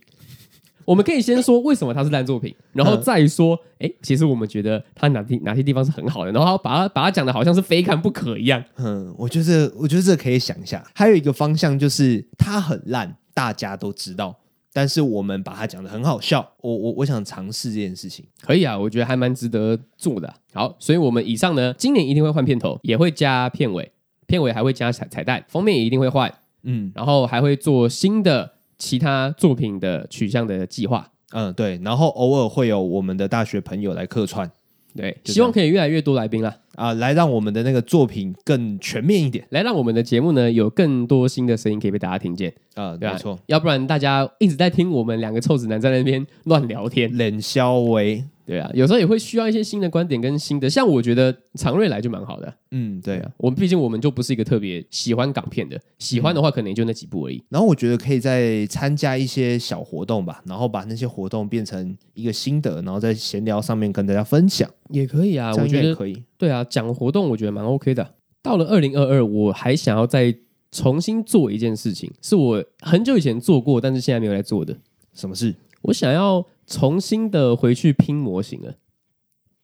[0.87, 8.63] 我们可以先说为什么它是烂作品，然后再说，哎，其实我们觉得它哪地哪些地方是很好的，然后把它把它讲的好像是非看不可一样。
[8.77, 10.81] 嗯，我觉得我觉得这可以想一下。
[10.95, 14.33] 还有一个方向就是它很烂，大家都知道。
[14.71, 20.35] 但是我们把它讲得很好笑，我我我想尝试这件事情，可以啊，我觉得还蛮值得做的啊。
[20.53, 23.91] 好，所以我们以上呢，今年一定会换片头，也会加片尾，
[24.27, 34.49] 片尾还会加彩彩蛋，封面也一定会换，嗯，然后还会做新的其他作品的取向的计划，嗯，对，然后偶尔会有我们的大学朋友来客串，
[34.95, 36.55] 对，希望可以越来越多来宾啦。
[36.75, 42.53] 啊，来让我们的那个作品更全面一点，来让我们的节目呢有更多新的声音可以被大家听见。
[42.75, 48.23] 啊，对，没错，要不然大家一直在听我们两个臭直男在那边乱聊天，冷消微。
[48.47, 52.53] 对啊，有时候也会需要一些新的观点跟新的，像我觉得常瑞来就蛮好的。
[52.71, 57.43] 嗯，对啊，我们毕竟我们就不是一个特别喜欢港片的，喜欢的话可能也就那几部而已。
[57.49, 65.53] 然后我觉得可以再参加一些小活动吧，然后把那些活动变成一个心得，然后在闲聊上面跟大家分享也可以啊。
[65.53, 66.23] 我觉得可以。
[66.37, 68.13] 对啊，讲活动我觉得蛮 OK 的。
[68.41, 70.33] 到了二零二二，我还想要再
[70.71, 74.73] 重新做一件事情，是我很久以前做过，但是现在没有来做的。
[75.13, 75.53] 什么事？
[75.81, 76.45] 我想要。
[76.67, 78.75] 重新的回去拼模型了，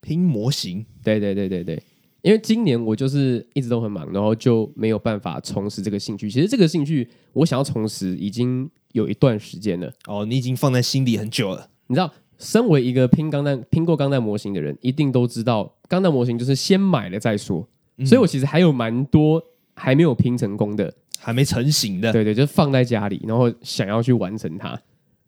[0.01, 1.83] 拼模型，对对对对对，
[2.21, 6.31] 因为今年我就是一直都很忙，然后就没有办法重拾这个兴趣。
[6.31, 9.91] 其实这个兴趣我想要重拾已经有一段时间了。
[10.07, 11.69] 哦，你已经放在心里很久了。
[11.87, 17.67] 你知道，身为一个拼钢弹、拼过钢弹模型的人，一定都知道钢弹模型就是先买了再说。
[17.97, 19.43] 嗯、所以我其实还有蛮多
[19.75, 22.13] 还没有拼成功的，还没成型的。
[22.13, 24.81] 对对，就放在家里，然后想要去完成它。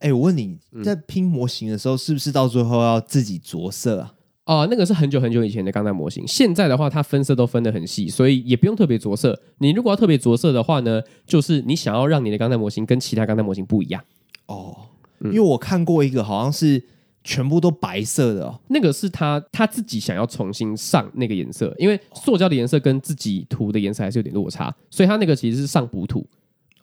[0.06, 4.14] 哎，我问你在拼模型的时候，是不是到最后要自己着色啊？
[4.46, 6.24] 哦，那个是很久很久以前的钢弹模型。
[6.28, 9.42] 现在的话，它分色都分得很细，所以也不用特别着色。
[9.58, 14.04] 你如果要特别着色的话呢，就是你想要让你的钢弹模型跟其他钢弹模型不一样
[14.46, 14.78] 哦。
[15.22, 16.84] 因为我看过一个，好像是
[17.24, 26.24] 全部都白色的哦，那个是他他自己想要重新上那个颜色，因为塑胶的颜色跟自己涂的颜色还是有点落差，所以他那个其实是上补土。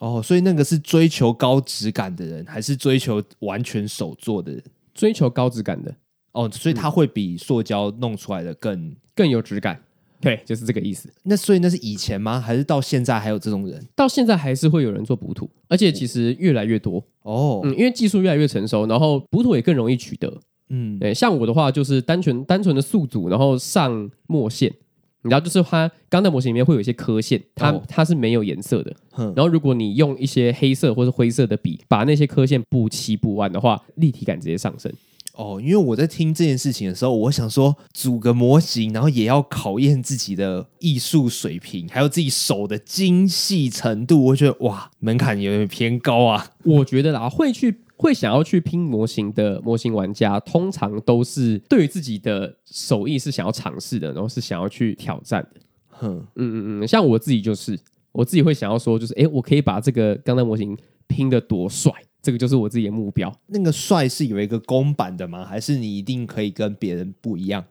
[0.02, 4.60] 哦，所以那个是追求高质感的人，还是追求完全手做的人？
[4.92, 5.94] 追求高质感的
[6.32, 9.80] 哦，所以它会比塑胶弄出来的更更有质感。
[10.20, 11.08] 对，就是这个意思。
[11.22, 12.40] 那所以那是以前吗？
[12.40, 13.80] 还是到现在还有这种人？
[13.94, 17.60] 到现在还是会有人做补土，而且其实越来越多哦。
[17.62, 20.36] 嗯，因为技术越来越成熟，然后补土也更容易取得。
[20.70, 24.74] 嗯，对，像我的话就是单纯单纯的素组，然后上墨线。
[25.22, 28.94] 你知道，就是它钢弹模型里面会有一些刻线，它、哦、它是没有颜色的。
[29.16, 34.92] 然后如果你用一些黑色或者灰色的笔，把那些刻线补齐补完的话，立体感直接上升。
[35.34, 44.24] 哦，因为我在听这件事情的时候，我想说组个模型，然后也要考验自己的艺术水平，还有自己手的精细程度。
[44.24, 46.50] 我觉得哇，门槛有点偏高啊。
[46.64, 47.81] 我觉得啦，会去。
[48.02, 55.60] 会想要去拼模型的模型玩家，通常都是对于自己的手艺是想要尝试的，然后是想要去挑战的。
[55.88, 57.78] 哼，嗯嗯嗯，像我自己就是，
[58.10, 63.32] 我自己会想要说，就是，哎，我可以把这个钢弹模型拼得多帅，这个就是我自己的目标。
[63.46, 65.44] 那个帅是有一个公版的吗？
[65.44, 67.64] 还是你一定可以跟别人不一样？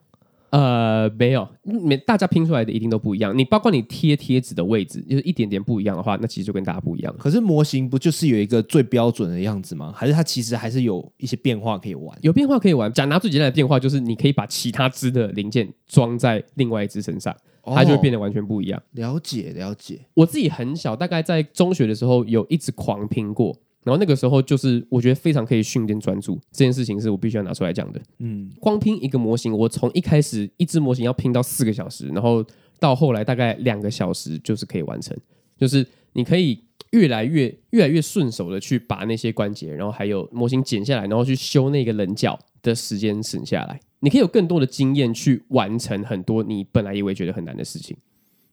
[0.52, 3.38] 呃，没有，每大家拼出来的一定都不一样。
[3.38, 7.16] 你包括你贴贴纸的位置，就是一点点不一样的话，那其实就跟大家不一样。
[7.18, 9.94] 可是模型不就是有一个最标准的样子吗？
[9.96, 12.18] 还是它其实还是有一些变化可以玩？
[12.22, 12.92] 有变化可以玩。
[12.92, 17.34] 讲拿最简单的变化，就是你可以把其他只的零件装在另外一只身上，
[17.64, 18.84] 它就会变得完全不一样。
[18.92, 20.02] 了解了解。
[20.16, 23.56] 我自己很小，大概在中学的时候有一直狂拼过。
[23.84, 28.02] 然后那个时候就是我觉得非常可以训练专注这件事情，是我必须要拿出来讲的。
[28.20, 32.46] 嗯，光拼一个模型，我从一开始一只模型要拼到四个小时，然后
[32.80, 35.18] 到后来大概两个小时就是可以完成，
[35.58, 47.98] 就是你可以越来越越来越顺手的去把那些关节，然后还有模型剪下来，然后去修那个棱角的时间省下来，你可以有更多的经验去完成很多你本来以为觉得很难的事情。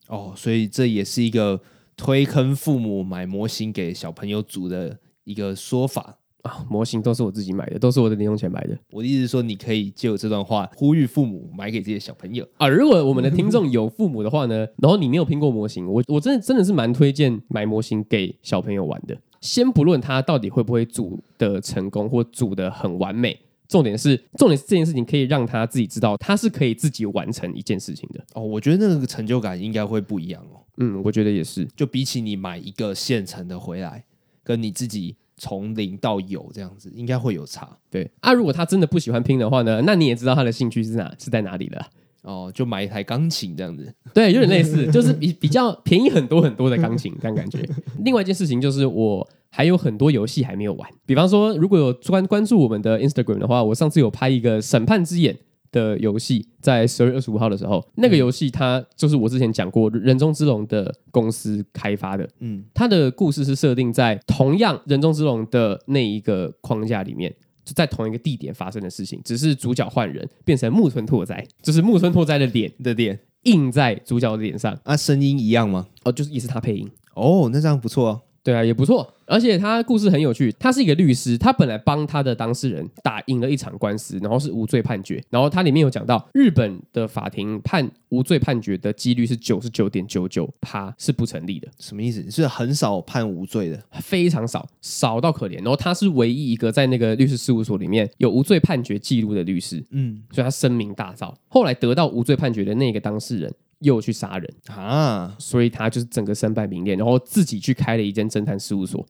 [0.07, 1.61] 哦，所以这也是一个
[1.97, 4.99] 推坑父母买模型给小朋友组的
[5.29, 6.65] 一个说法啊。
[6.71, 8.79] 模型都是我自己买的，都是我的零用钱买的。
[8.91, 12.67] 我的意思是说，你可以借我这段话呼吁父母买给这些小朋友啊。
[12.67, 19.17] 如果我们的听众有父母的话呢，然后你没有拼过模型，我我真的真的是蛮推荐买模型给小朋友玩的。
[19.41, 23.39] 先不论他到底会不会组的成功或组的很完美。
[23.69, 28.25] 重点是，重点是这件事情可以让他自己知道，他是可以自己完成一件事情的。
[28.33, 30.65] 哦，我觉得那个成就感应该会不一样哦。
[30.79, 31.67] 嗯，我觉得也是。
[31.77, 34.03] 就比起你买一个现成的回来，
[34.49, 37.69] 跟你自己从零到有这样子，应该会有差。
[37.91, 41.87] 对啊，如果他真的不喜欢拼的话呢，那你也知道他的兴趣是哪是在哪里了。
[42.23, 43.95] 哦，就买一台钢琴这样子。
[44.15, 47.59] 对，有点类似，就是比比较便宜很多很多的钢琴这样感觉。
[48.05, 49.29] 另外一件事情就是我。
[49.51, 55.35] 还有很多游戏还没有玩，比方说，如果有关关注我们的 Instagram 的话，我上次有拍一个《审判之眼》
[55.79, 73.19] 的游戏，在十二月二十五号的时候，那个游戏它就是我之前讲过人中之龙的公司开发的，嗯，它的故事是设定在同样人中之龙的那一个框架里面，就在同一个地点发生的事情，只是主角换人变成木村拓哉，就是木村拓哉的脸的脸。
[73.45, 75.87] 印在主角的脸上，啊，声音一样吗？
[76.03, 78.21] 哦，就是也是他配音，哦，那这样不错啊。
[78.43, 80.51] 对啊，也不错，而且他故事很有趣。
[80.59, 85.23] 他是一个律师，他本来帮他的当事人打赢了一场官司，然后是无罪判决。
[85.29, 91.69] 然后他里面有讲到，日本的法庭判无罪判决的几率是九十九点九九趴是不成立的。
[91.79, 92.29] 什么意思？
[92.31, 95.57] 是很少判无罪的，非常少，少到可怜。
[95.57, 101.35] 然后他是唯一一个在那个律师事务所里面有无罪判决记录的律师，嗯，所以他声名大噪。
[101.49, 103.55] 后来得到无罪判决的那个当事人。
[103.81, 105.37] 又去杀人啊！
[105.39, 109.07] 所以他就是整个身败名裂，然后自己去开了一间侦探事务所。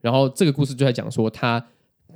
[0.00, 1.64] 然后这个故事就在讲说他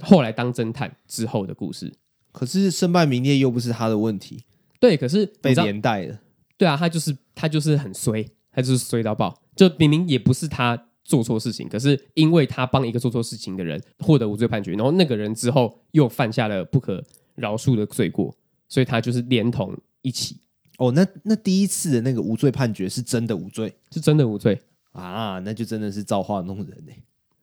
[0.00, 1.92] 后来当侦探之后的故事。
[2.32, 4.44] 可是身败名裂又不是他的问题，
[4.80, 6.18] 对，可是被连带的。
[6.56, 9.40] 对啊，他就是他就是很衰，他就是衰到爆。
[9.54, 17.04] 就明明也不是他做错事情，可是因为他帮一个做错事情的人获得无罪判决，然后那个人之后又犯下了不可
[17.36, 18.34] 饶恕的罪过，
[18.68, 20.40] 所以他就是连同一起。
[20.78, 24.60] 哦，那那第一次的那个无罪判决是真的无罪，是真的无罪
[24.92, 25.38] 啊？
[25.44, 26.92] 那就真的是造化弄人呢。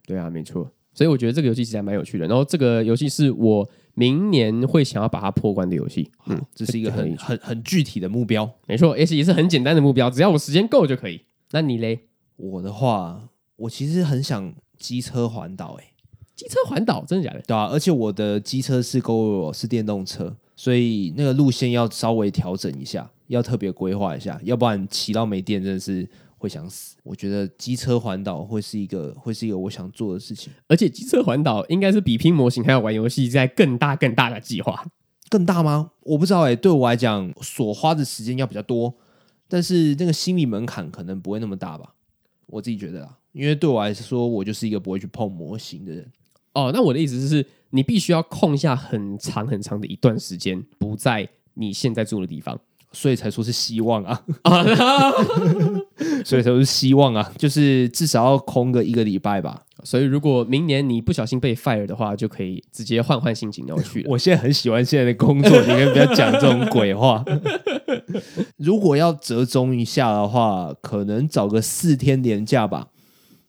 [0.06, 0.70] 对啊，没错。
[0.94, 2.28] 所以我觉得这个游戏其实还蛮有趣的。
[2.28, 6.12] 然后这个游戏是我明年会想要把它破关的游戏。
[6.26, 8.50] 嗯，这是一个很很很具体的目标。
[8.68, 11.22] 没错，而且也是很简单的目标，只要我时间够就可以。
[11.52, 12.02] 那你嘞？
[12.36, 15.78] 我的话，我其实很想机车环岛。
[15.80, 15.94] 诶，
[16.36, 17.42] 机车环岛真的假的？
[17.48, 23.10] 对啊，而且我的机车是 Gogoro，是电动车，所以那个路线要稍微调整一下。
[23.26, 26.08] 要特别规划一下，要不然骑到没电真的是
[26.38, 26.98] 会想死。
[27.02, 34.86] 我觉得机车环岛会是一个会是一个我想做的事情，而且机车环岛应该是比拼模型还要玩游戏在更大更大的计划，
[35.30, 35.92] 更大吗？
[36.02, 38.94] 我不知道哎、欸，对我来讲所花的时间要比较多，
[39.48, 41.96] 但是那个心理门槛可能不会那么大吧，
[42.48, 46.12] 我自己觉得啊，因为对我来说，我就是一个不会去碰模型的人。
[46.54, 52.60] 哦，那我的意思是，你必须要空下很长很长的一段时间，不在你现在住的地方。
[52.94, 54.22] 所以才说是希望啊，
[56.26, 59.64] 所以才说是希望啊，就是至少要空个一个礼拜吧。
[59.84, 64.08] 所以如果明年你不小心被 fire 的话，就可以直接换换心情要去了。
[64.12, 67.24] 我现在很喜欢现在的工作，你可以不要讲这种鬼话。
[68.58, 72.90] 如果要折中一下的话，可能找个四天年假吧，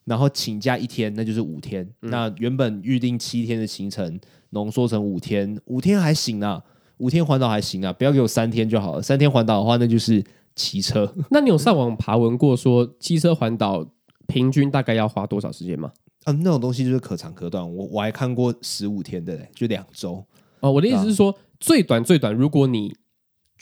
[0.04, 1.88] 然后请假一天，那就是五天。
[2.02, 4.18] 嗯、那原本预定七天的行程
[4.50, 6.62] 浓缩成五天，五天还行啊。
[6.98, 9.02] 五天环岛还行啊，不要给我三天就好了。
[9.02, 10.22] 三天环岛的话，那就是
[10.54, 11.12] 骑车。
[11.30, 13.84] 那你有上网爬文过说机车环岛
[14.28, 15.90] 平均大概要花多少时间吗？
[16.24, 17.64] 啊，那种东西就是可长可短。
[17.74, 20.24] 我我还看过十五天的嘞，就两周。
[20.60, 22.94] 哦，我的意思是说，最短最短，如果你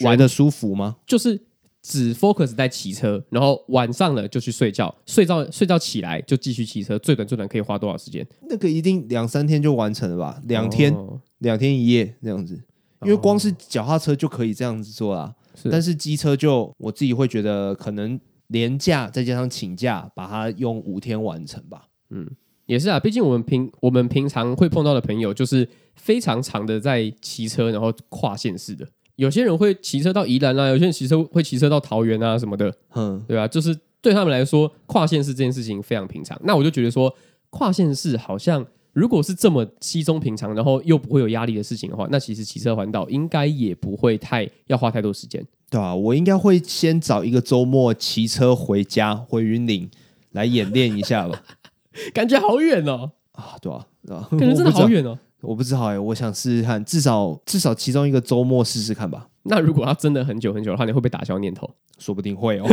[0.01, 0.97] 玩的舒服吗？
[1.07, 1.43] 就是
[1.83, 6.99] 只 focus 在骑车，然后晚上了就去睡觉，睡觉睡觉起来就继续骑车。
[6.99, 8.27] 最短最短可以花多少时间？
[8.49, 10.43] 那个一定两三天就完成了吧？
[10.47, 12.61] 两天，哦、两天一夜这样子。
[13.03, 21.87] 因为光是脚踏车就可以这样子做啦，是但是机车就我自己会觉得可能连假再加上请假，把它用五天完成吧。
[22.11, 22.29] 嗯，
[22.67, 25.67] 也是啊，毕竟我们平我们平常会碰到的朋友就是
[25.97, 28.87] 非常长的在骑车，然后跨县市的。
[29.21, 33.47] 有些人会骑车到宜兰啊，有些人骑车会骑车到桃园啊什么的，嗯，对吧？
[33.47, 36.41] 就是对他们来说，跨县市这件事情非常平常。
[36.43, 37.15] 那我就觉得说，
[37.51, 38.65] 跨县市好像
[38.95, 45.47] 如果是这么稀松平常，然后又不会有压力的事情的话，那其实骑车环岛应该也不会太要花太多时间。
[45.69, 49.87] 对啊，我应该会先找一个周末骑车回家，回云林
[50.33, 51.43] 来演练一下吧。
[52.15, 53.11] 感觉好远哦！
[53.33, 55.19] 啊，对啊，对啊，感觉真的好远哦。
[55.41, 59.29] 我不知道哎，我想试试看，至少至少其中一个周末试试看吧。
[59.45, 61.69] 那如果要真的很久很久的话，你会不会打消念头？
[61.99, 62.67] 说不定会哦。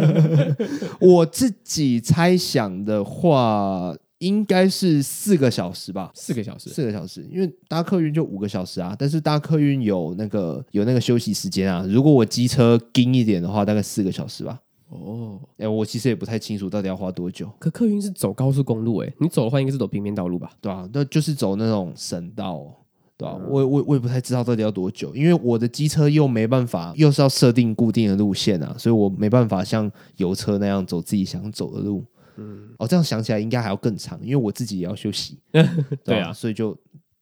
[1.00, 3.94] 我自己猜想的话。
[4.18, 11.84] 应该是四个小时吧，四个小时，四个小时，因为搭客运就五个小时啊，但是搭客运有那个有那个休息时间啊。
[11.86, 14.58] 如果我机车盯一点的话，大概四个小时吧。
[14.98, 17.50] 哦，哎，我其实也不太清楚到底要花多久。
[17.58, 20.50] 可客运是走高速公路，哎，你走的话应该是走平面道路吧？
[20.60, 22.64] 对啊，那就是走那种省道，
[23.16, 32.04] 对啊，我我我也不太知道到底要多久，因为我的机车又没办法，又是要设定固定的路线啊，所以我没办法像油车那样走自己想走的路。
[32.36, 35.38] 嗯，哦，这样想起来应该还要更长，因为我自己也要休息。
[35.52, 36.76] 对啊，对啊，所以就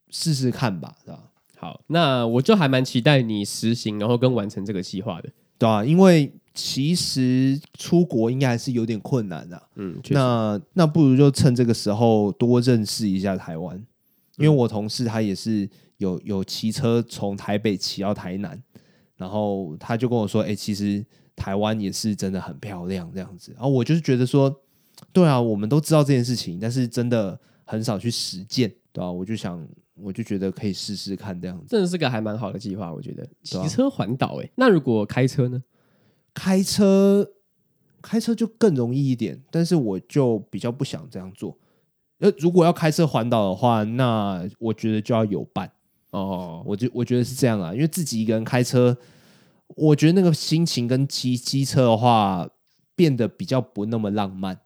[0.08, 1.20] 试试看吧，对吧？
[1.58, 9.62] 好，那我就还蛮期待你实行，然后跟完成这个计划的，对啊，因为其实出国应该还是有点困难的。
[9.76, 13.76] 嗯，那那不如就趁这个时候多认识一下台湾，
[14.36, 18.62] 因为我同事他也是有有骑车从台北骑到台南，
[19.16, 24.54] 然后他就跟我说：“哎，其实台湾也是真的很漂亮，这样子。”然后我就是觉得说。
[25.12, 32.92] 对啊，我们都知道这件事情，但是真的很少去实践，对啊，我就想，我就觉得可以试试看这样子，真的是个还蛮好的计划。
[32.92, 35.60] 我觉得骑车环岛，哎，那如果开车呢？
[36.34, 37.30] 开车，
[38.00, 41.56] 开车就更容易一点，但是我就比较不想这样做。
[42.18, 45.70] 呃，如果要开车环岛的话，那我觉得就要有伴
[46.10, 46.62] 哦。
[46.64, 48.96] 我就我觉得是这样啊，因为自己一个人开车，
[49.68, 52.48] 我觉得那个心情跟骑机车的话
[52.94, 54.58] 变得比较不那么浪漫。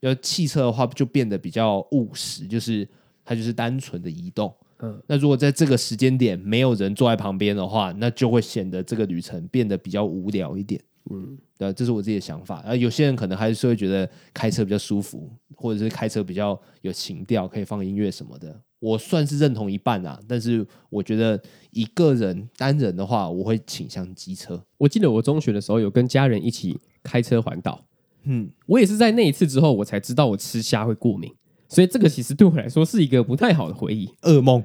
[0.00, 2.86] 要汽车的话，就变得比较务实，就是
[3.24, 4.54] 它就是单纯的移动。
[4.80, 10.80] 嗯，那如果在这个时间点没有人坐在旁边的话，那就会显得这个旅程变得比较无聊一点。
[11.08, 12.60] 嗯，对，这是我自己的想法。
[12.62, 18.60] 然后有些人可能还是会觉得开车比较舒服，或者是开车比较有情调，可以放音乐什么的。
[18.78, 21.40] 我算是认同一半啊，但是我觉得
[21.70, 24.62] 一个人单人的话，我会倾向机车。
[24.78, 27.84] 我记得我中学的时候有跟家人一起开车环岛。
[28.24, 31.34] 嗯，我也是在那一次之后，我才知道我吃虾会过敏，
[31.68, 34.62] 所以这个其实对我来说是一个不太好的回忆，噩梦。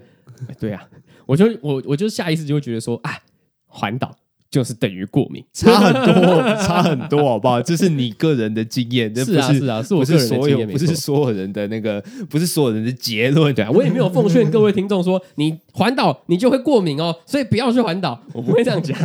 [0.59, 0.89] 对啊，
[1.25, 3.19] 我就我我就下意识就会觉得说，啊，
[3.67, 4.17] 环岛。
[4.55, 7.59] 就是等于过敏，差很多，差很多，好不好？
[7.61, 13.53] 这是你个人的经验，是啊，是啊，是我个人的经验，不是所有人的那个，不是所有人的结论。
[13.53, 18.17] 对啊，我也没有奉劝各位听众说，你环岛你就会过敏哦，所以不要去环岛。
[18.31, 18.97] 我不会这样讲，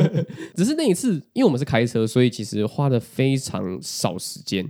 [0.56, 4.66] 只是那一次，因为我们是开车，所以其实花了非常少时间，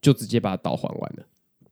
[0.00, 1.24] 就直接把岛环完了。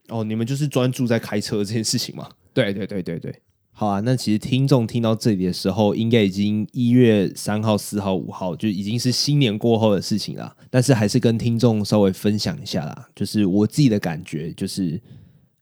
[0.09, 2.27] 哦，你们就是专注在开车这件事情吗？
[2.53, 3.33] 对，对，对，对，对。
[3.75, 10.55] 好啊，那其实听众听到这里的时候，应该已经一月三号、四号、五号，就已经是新年过后的事情了。
[10.69, 15.01] 但是还是跟听众稍微分享一下啦，就是我自己的感觉，就是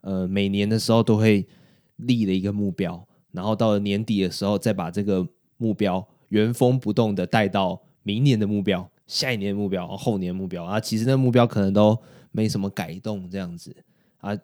[0.02, 1.48] 呃，每年的时候都会
[1.96, 3.02] 立了一个目标，
[3.32, 10.82] 然后到了年底的时候，再把这个目标原封不动的带到明年的目标、下一年目标、后年目标啊。
[10.82, 11.98] 其实那目标可能都
[12.34, 13.74] 没什么改动，这样子
[14.18, 14.38] 啊。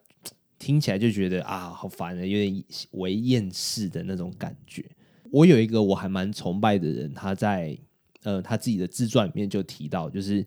[0.60, 4.84] 听起来就觉得啊，好烦的，有点为厌世的那种感觉。
[5.32, 7.78] 我有一个我还蛮崇拜的人，他在
[8.24, 10.46] 呃他自己的自传里面就提到，就是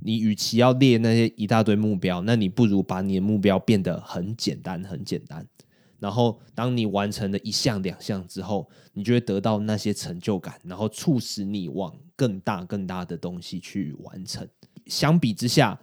[0.00, 5.46] 你与其要列那些一大堆目标，那你不如把你的目标变得很简单，很简单。
[6.00, 14.46] 然后当你完成了一项两项之后，你就会得到那些成就感，然后促使你往更大更大的东西去完成。
[14.86, 15.78] 相比之下。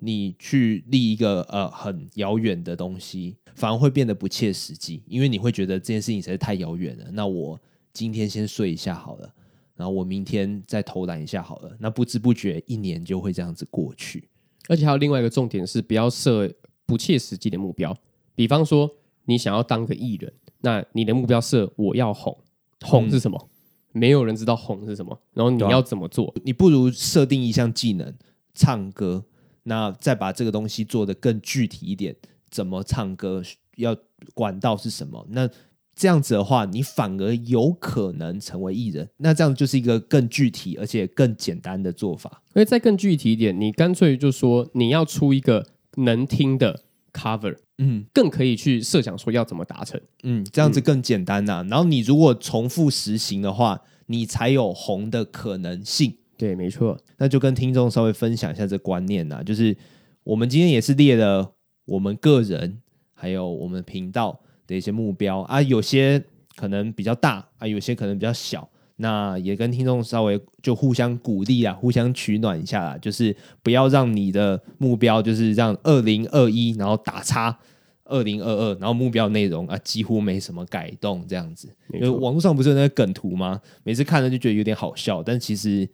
[0.00, 7.04] 你去立一个呃很遥远的东西，反而会变得不切实际，因为你会觉得这件事情实在太遥远了。
[7.12, 7.60] 那我
[7.92, 9.32] 今天先睡一下好了，
[9.76, 11.76] 然后我明天再偷懒一下好了。
[11.78, 14.28] 那不知不觉一年就会这样子过去。
[14.68, 16.52] 而且还有另外一个重点是，不要设
[16.86, 17.96] 不切实际的目标。
[18.34, 18.90] 比方说，
[19.24, 22.36] 你想要当个艺人，那你的目标设我要红，
[22.82, 23.48] 红是什么？
[23.92, 25.20] 嗯、没有人知道红是什么。
[25.34, 26.32] 然后你要怎么做？
[26.44, 28.14] 你不如设定一项技能，
[28.54, 29.24] 唱歌。
[29.64, 32.14] 那再把这个东西做得更具体一点，
[32.50, 33.42] 怎么唱歌，
[33.76, 33.96] 要
[34.34, 35.26] 管道是什么？
[35.30, 35.48] 那
[35.94, 39.08] 这样子的话，你反而有可能成为艺人。
[39.18, 42.42] 那这样就是一个更具体而且更简单的做法。
[42.52, 51.66] 所以再更具体一点，你干脆就说你要出一个能听的 cover，嗯，更可以去设想说要怎么达成，嗯，这样子更简单呐、啊。
[51.68, 56.16] 然后你如果重复实行的话，你才有红的可能性。
[56.40, 59.76] 对，没错，那就跟听众稍微分享一下这观念呐，就是
[60.24, 61.52] 我们今天也是列了
[61.84, 62.80] 我们个人
[63.12, 66.24] 还有我们频道的一些目标啊，有些
[66.56, 68.66] 可能比较大啊，有些可能比较小。
[68.96, 77.58] 那也跟听众稍微就互相鼓励啊，互相取暖一下啦，就是不要让你的目标就是让二零二一，然后打叉
[78.04, 81.68] 二零二二，然后目标内容啊几乎没什么改动这样子。
[81.92, 83.60] 因为网络上不是有那个梗图吗？
[83.84, 85.88] 每次看了就觉得有点好笑，但其实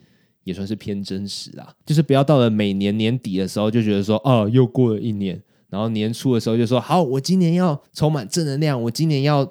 [0.46, 1.74] 也算是偏真实啦。
[1.84, 5.38] 就是不要到了每年年底的时候就觉得说，哦，又过了一年，
[5.68, 9.46] 然后年初的时候就说，好，我今年要充满正能量，我今年要。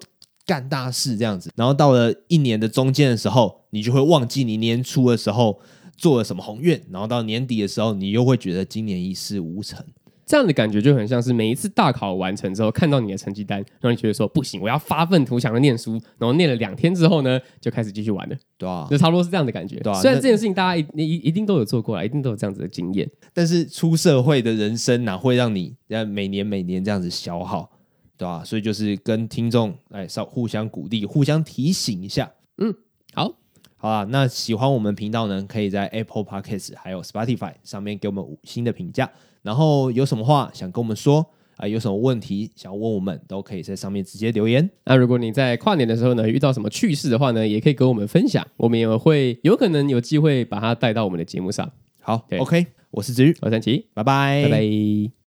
[0.47, 5.59] 干大事这样子，然后到了一年的中间的时候，你就会忘记你年初的时候
[5.97, 9.83] 做了什么宏愿，然后到年底的时候，你又会觉得今年一事无成。
[10.25, 18.35] 这样的感觉就很像是每一次大考完成之后，看到你的成绩单，让你觉得说不行，我要发愤图强的念书，然后念了两天之后呢，就开始继续玩了。
[18.57, 19.77] 对啊，就差不多是这样的感觉。
[19.81, 25.75] 对啊，虽然这件事情大家一一一定都有做过来，一定都有这样子的经验，但是出社会的人生哪会让你
[26.07, 27.69] 每年每年这样子消耗？
[28.17, 28.41] 对吧？
[28.45, 32.31] 所以就是跟听众哎，稍互相鼓励，互相提醒一下。
[32.57, 32.73] 嗯，
[33.13, 33.35] 好，
[33.75, 34.07] 好啦。
[34.09, 39.11] 那喜欢我们频道呢，可以在 Apple Podcast 还有 Spotify 上面给我们五星的评价。
[39.45, 41.19] 然后有什么话想跟我们说
[41.51, 41.69] 啊、呃？
[41.69, 44.67] 有什么问题想问我们，都可以在上面直接留言。
[44.85, 51.71] 那如果你在跨年的时候呢，遇到什么趣事的话呢，也可以跟我们分享，我们也会有可能有机会把它带到我们的节目上。
[52.01, 55.15] 好，OK，我是子瑜，我是三七，拜拜，拜拜。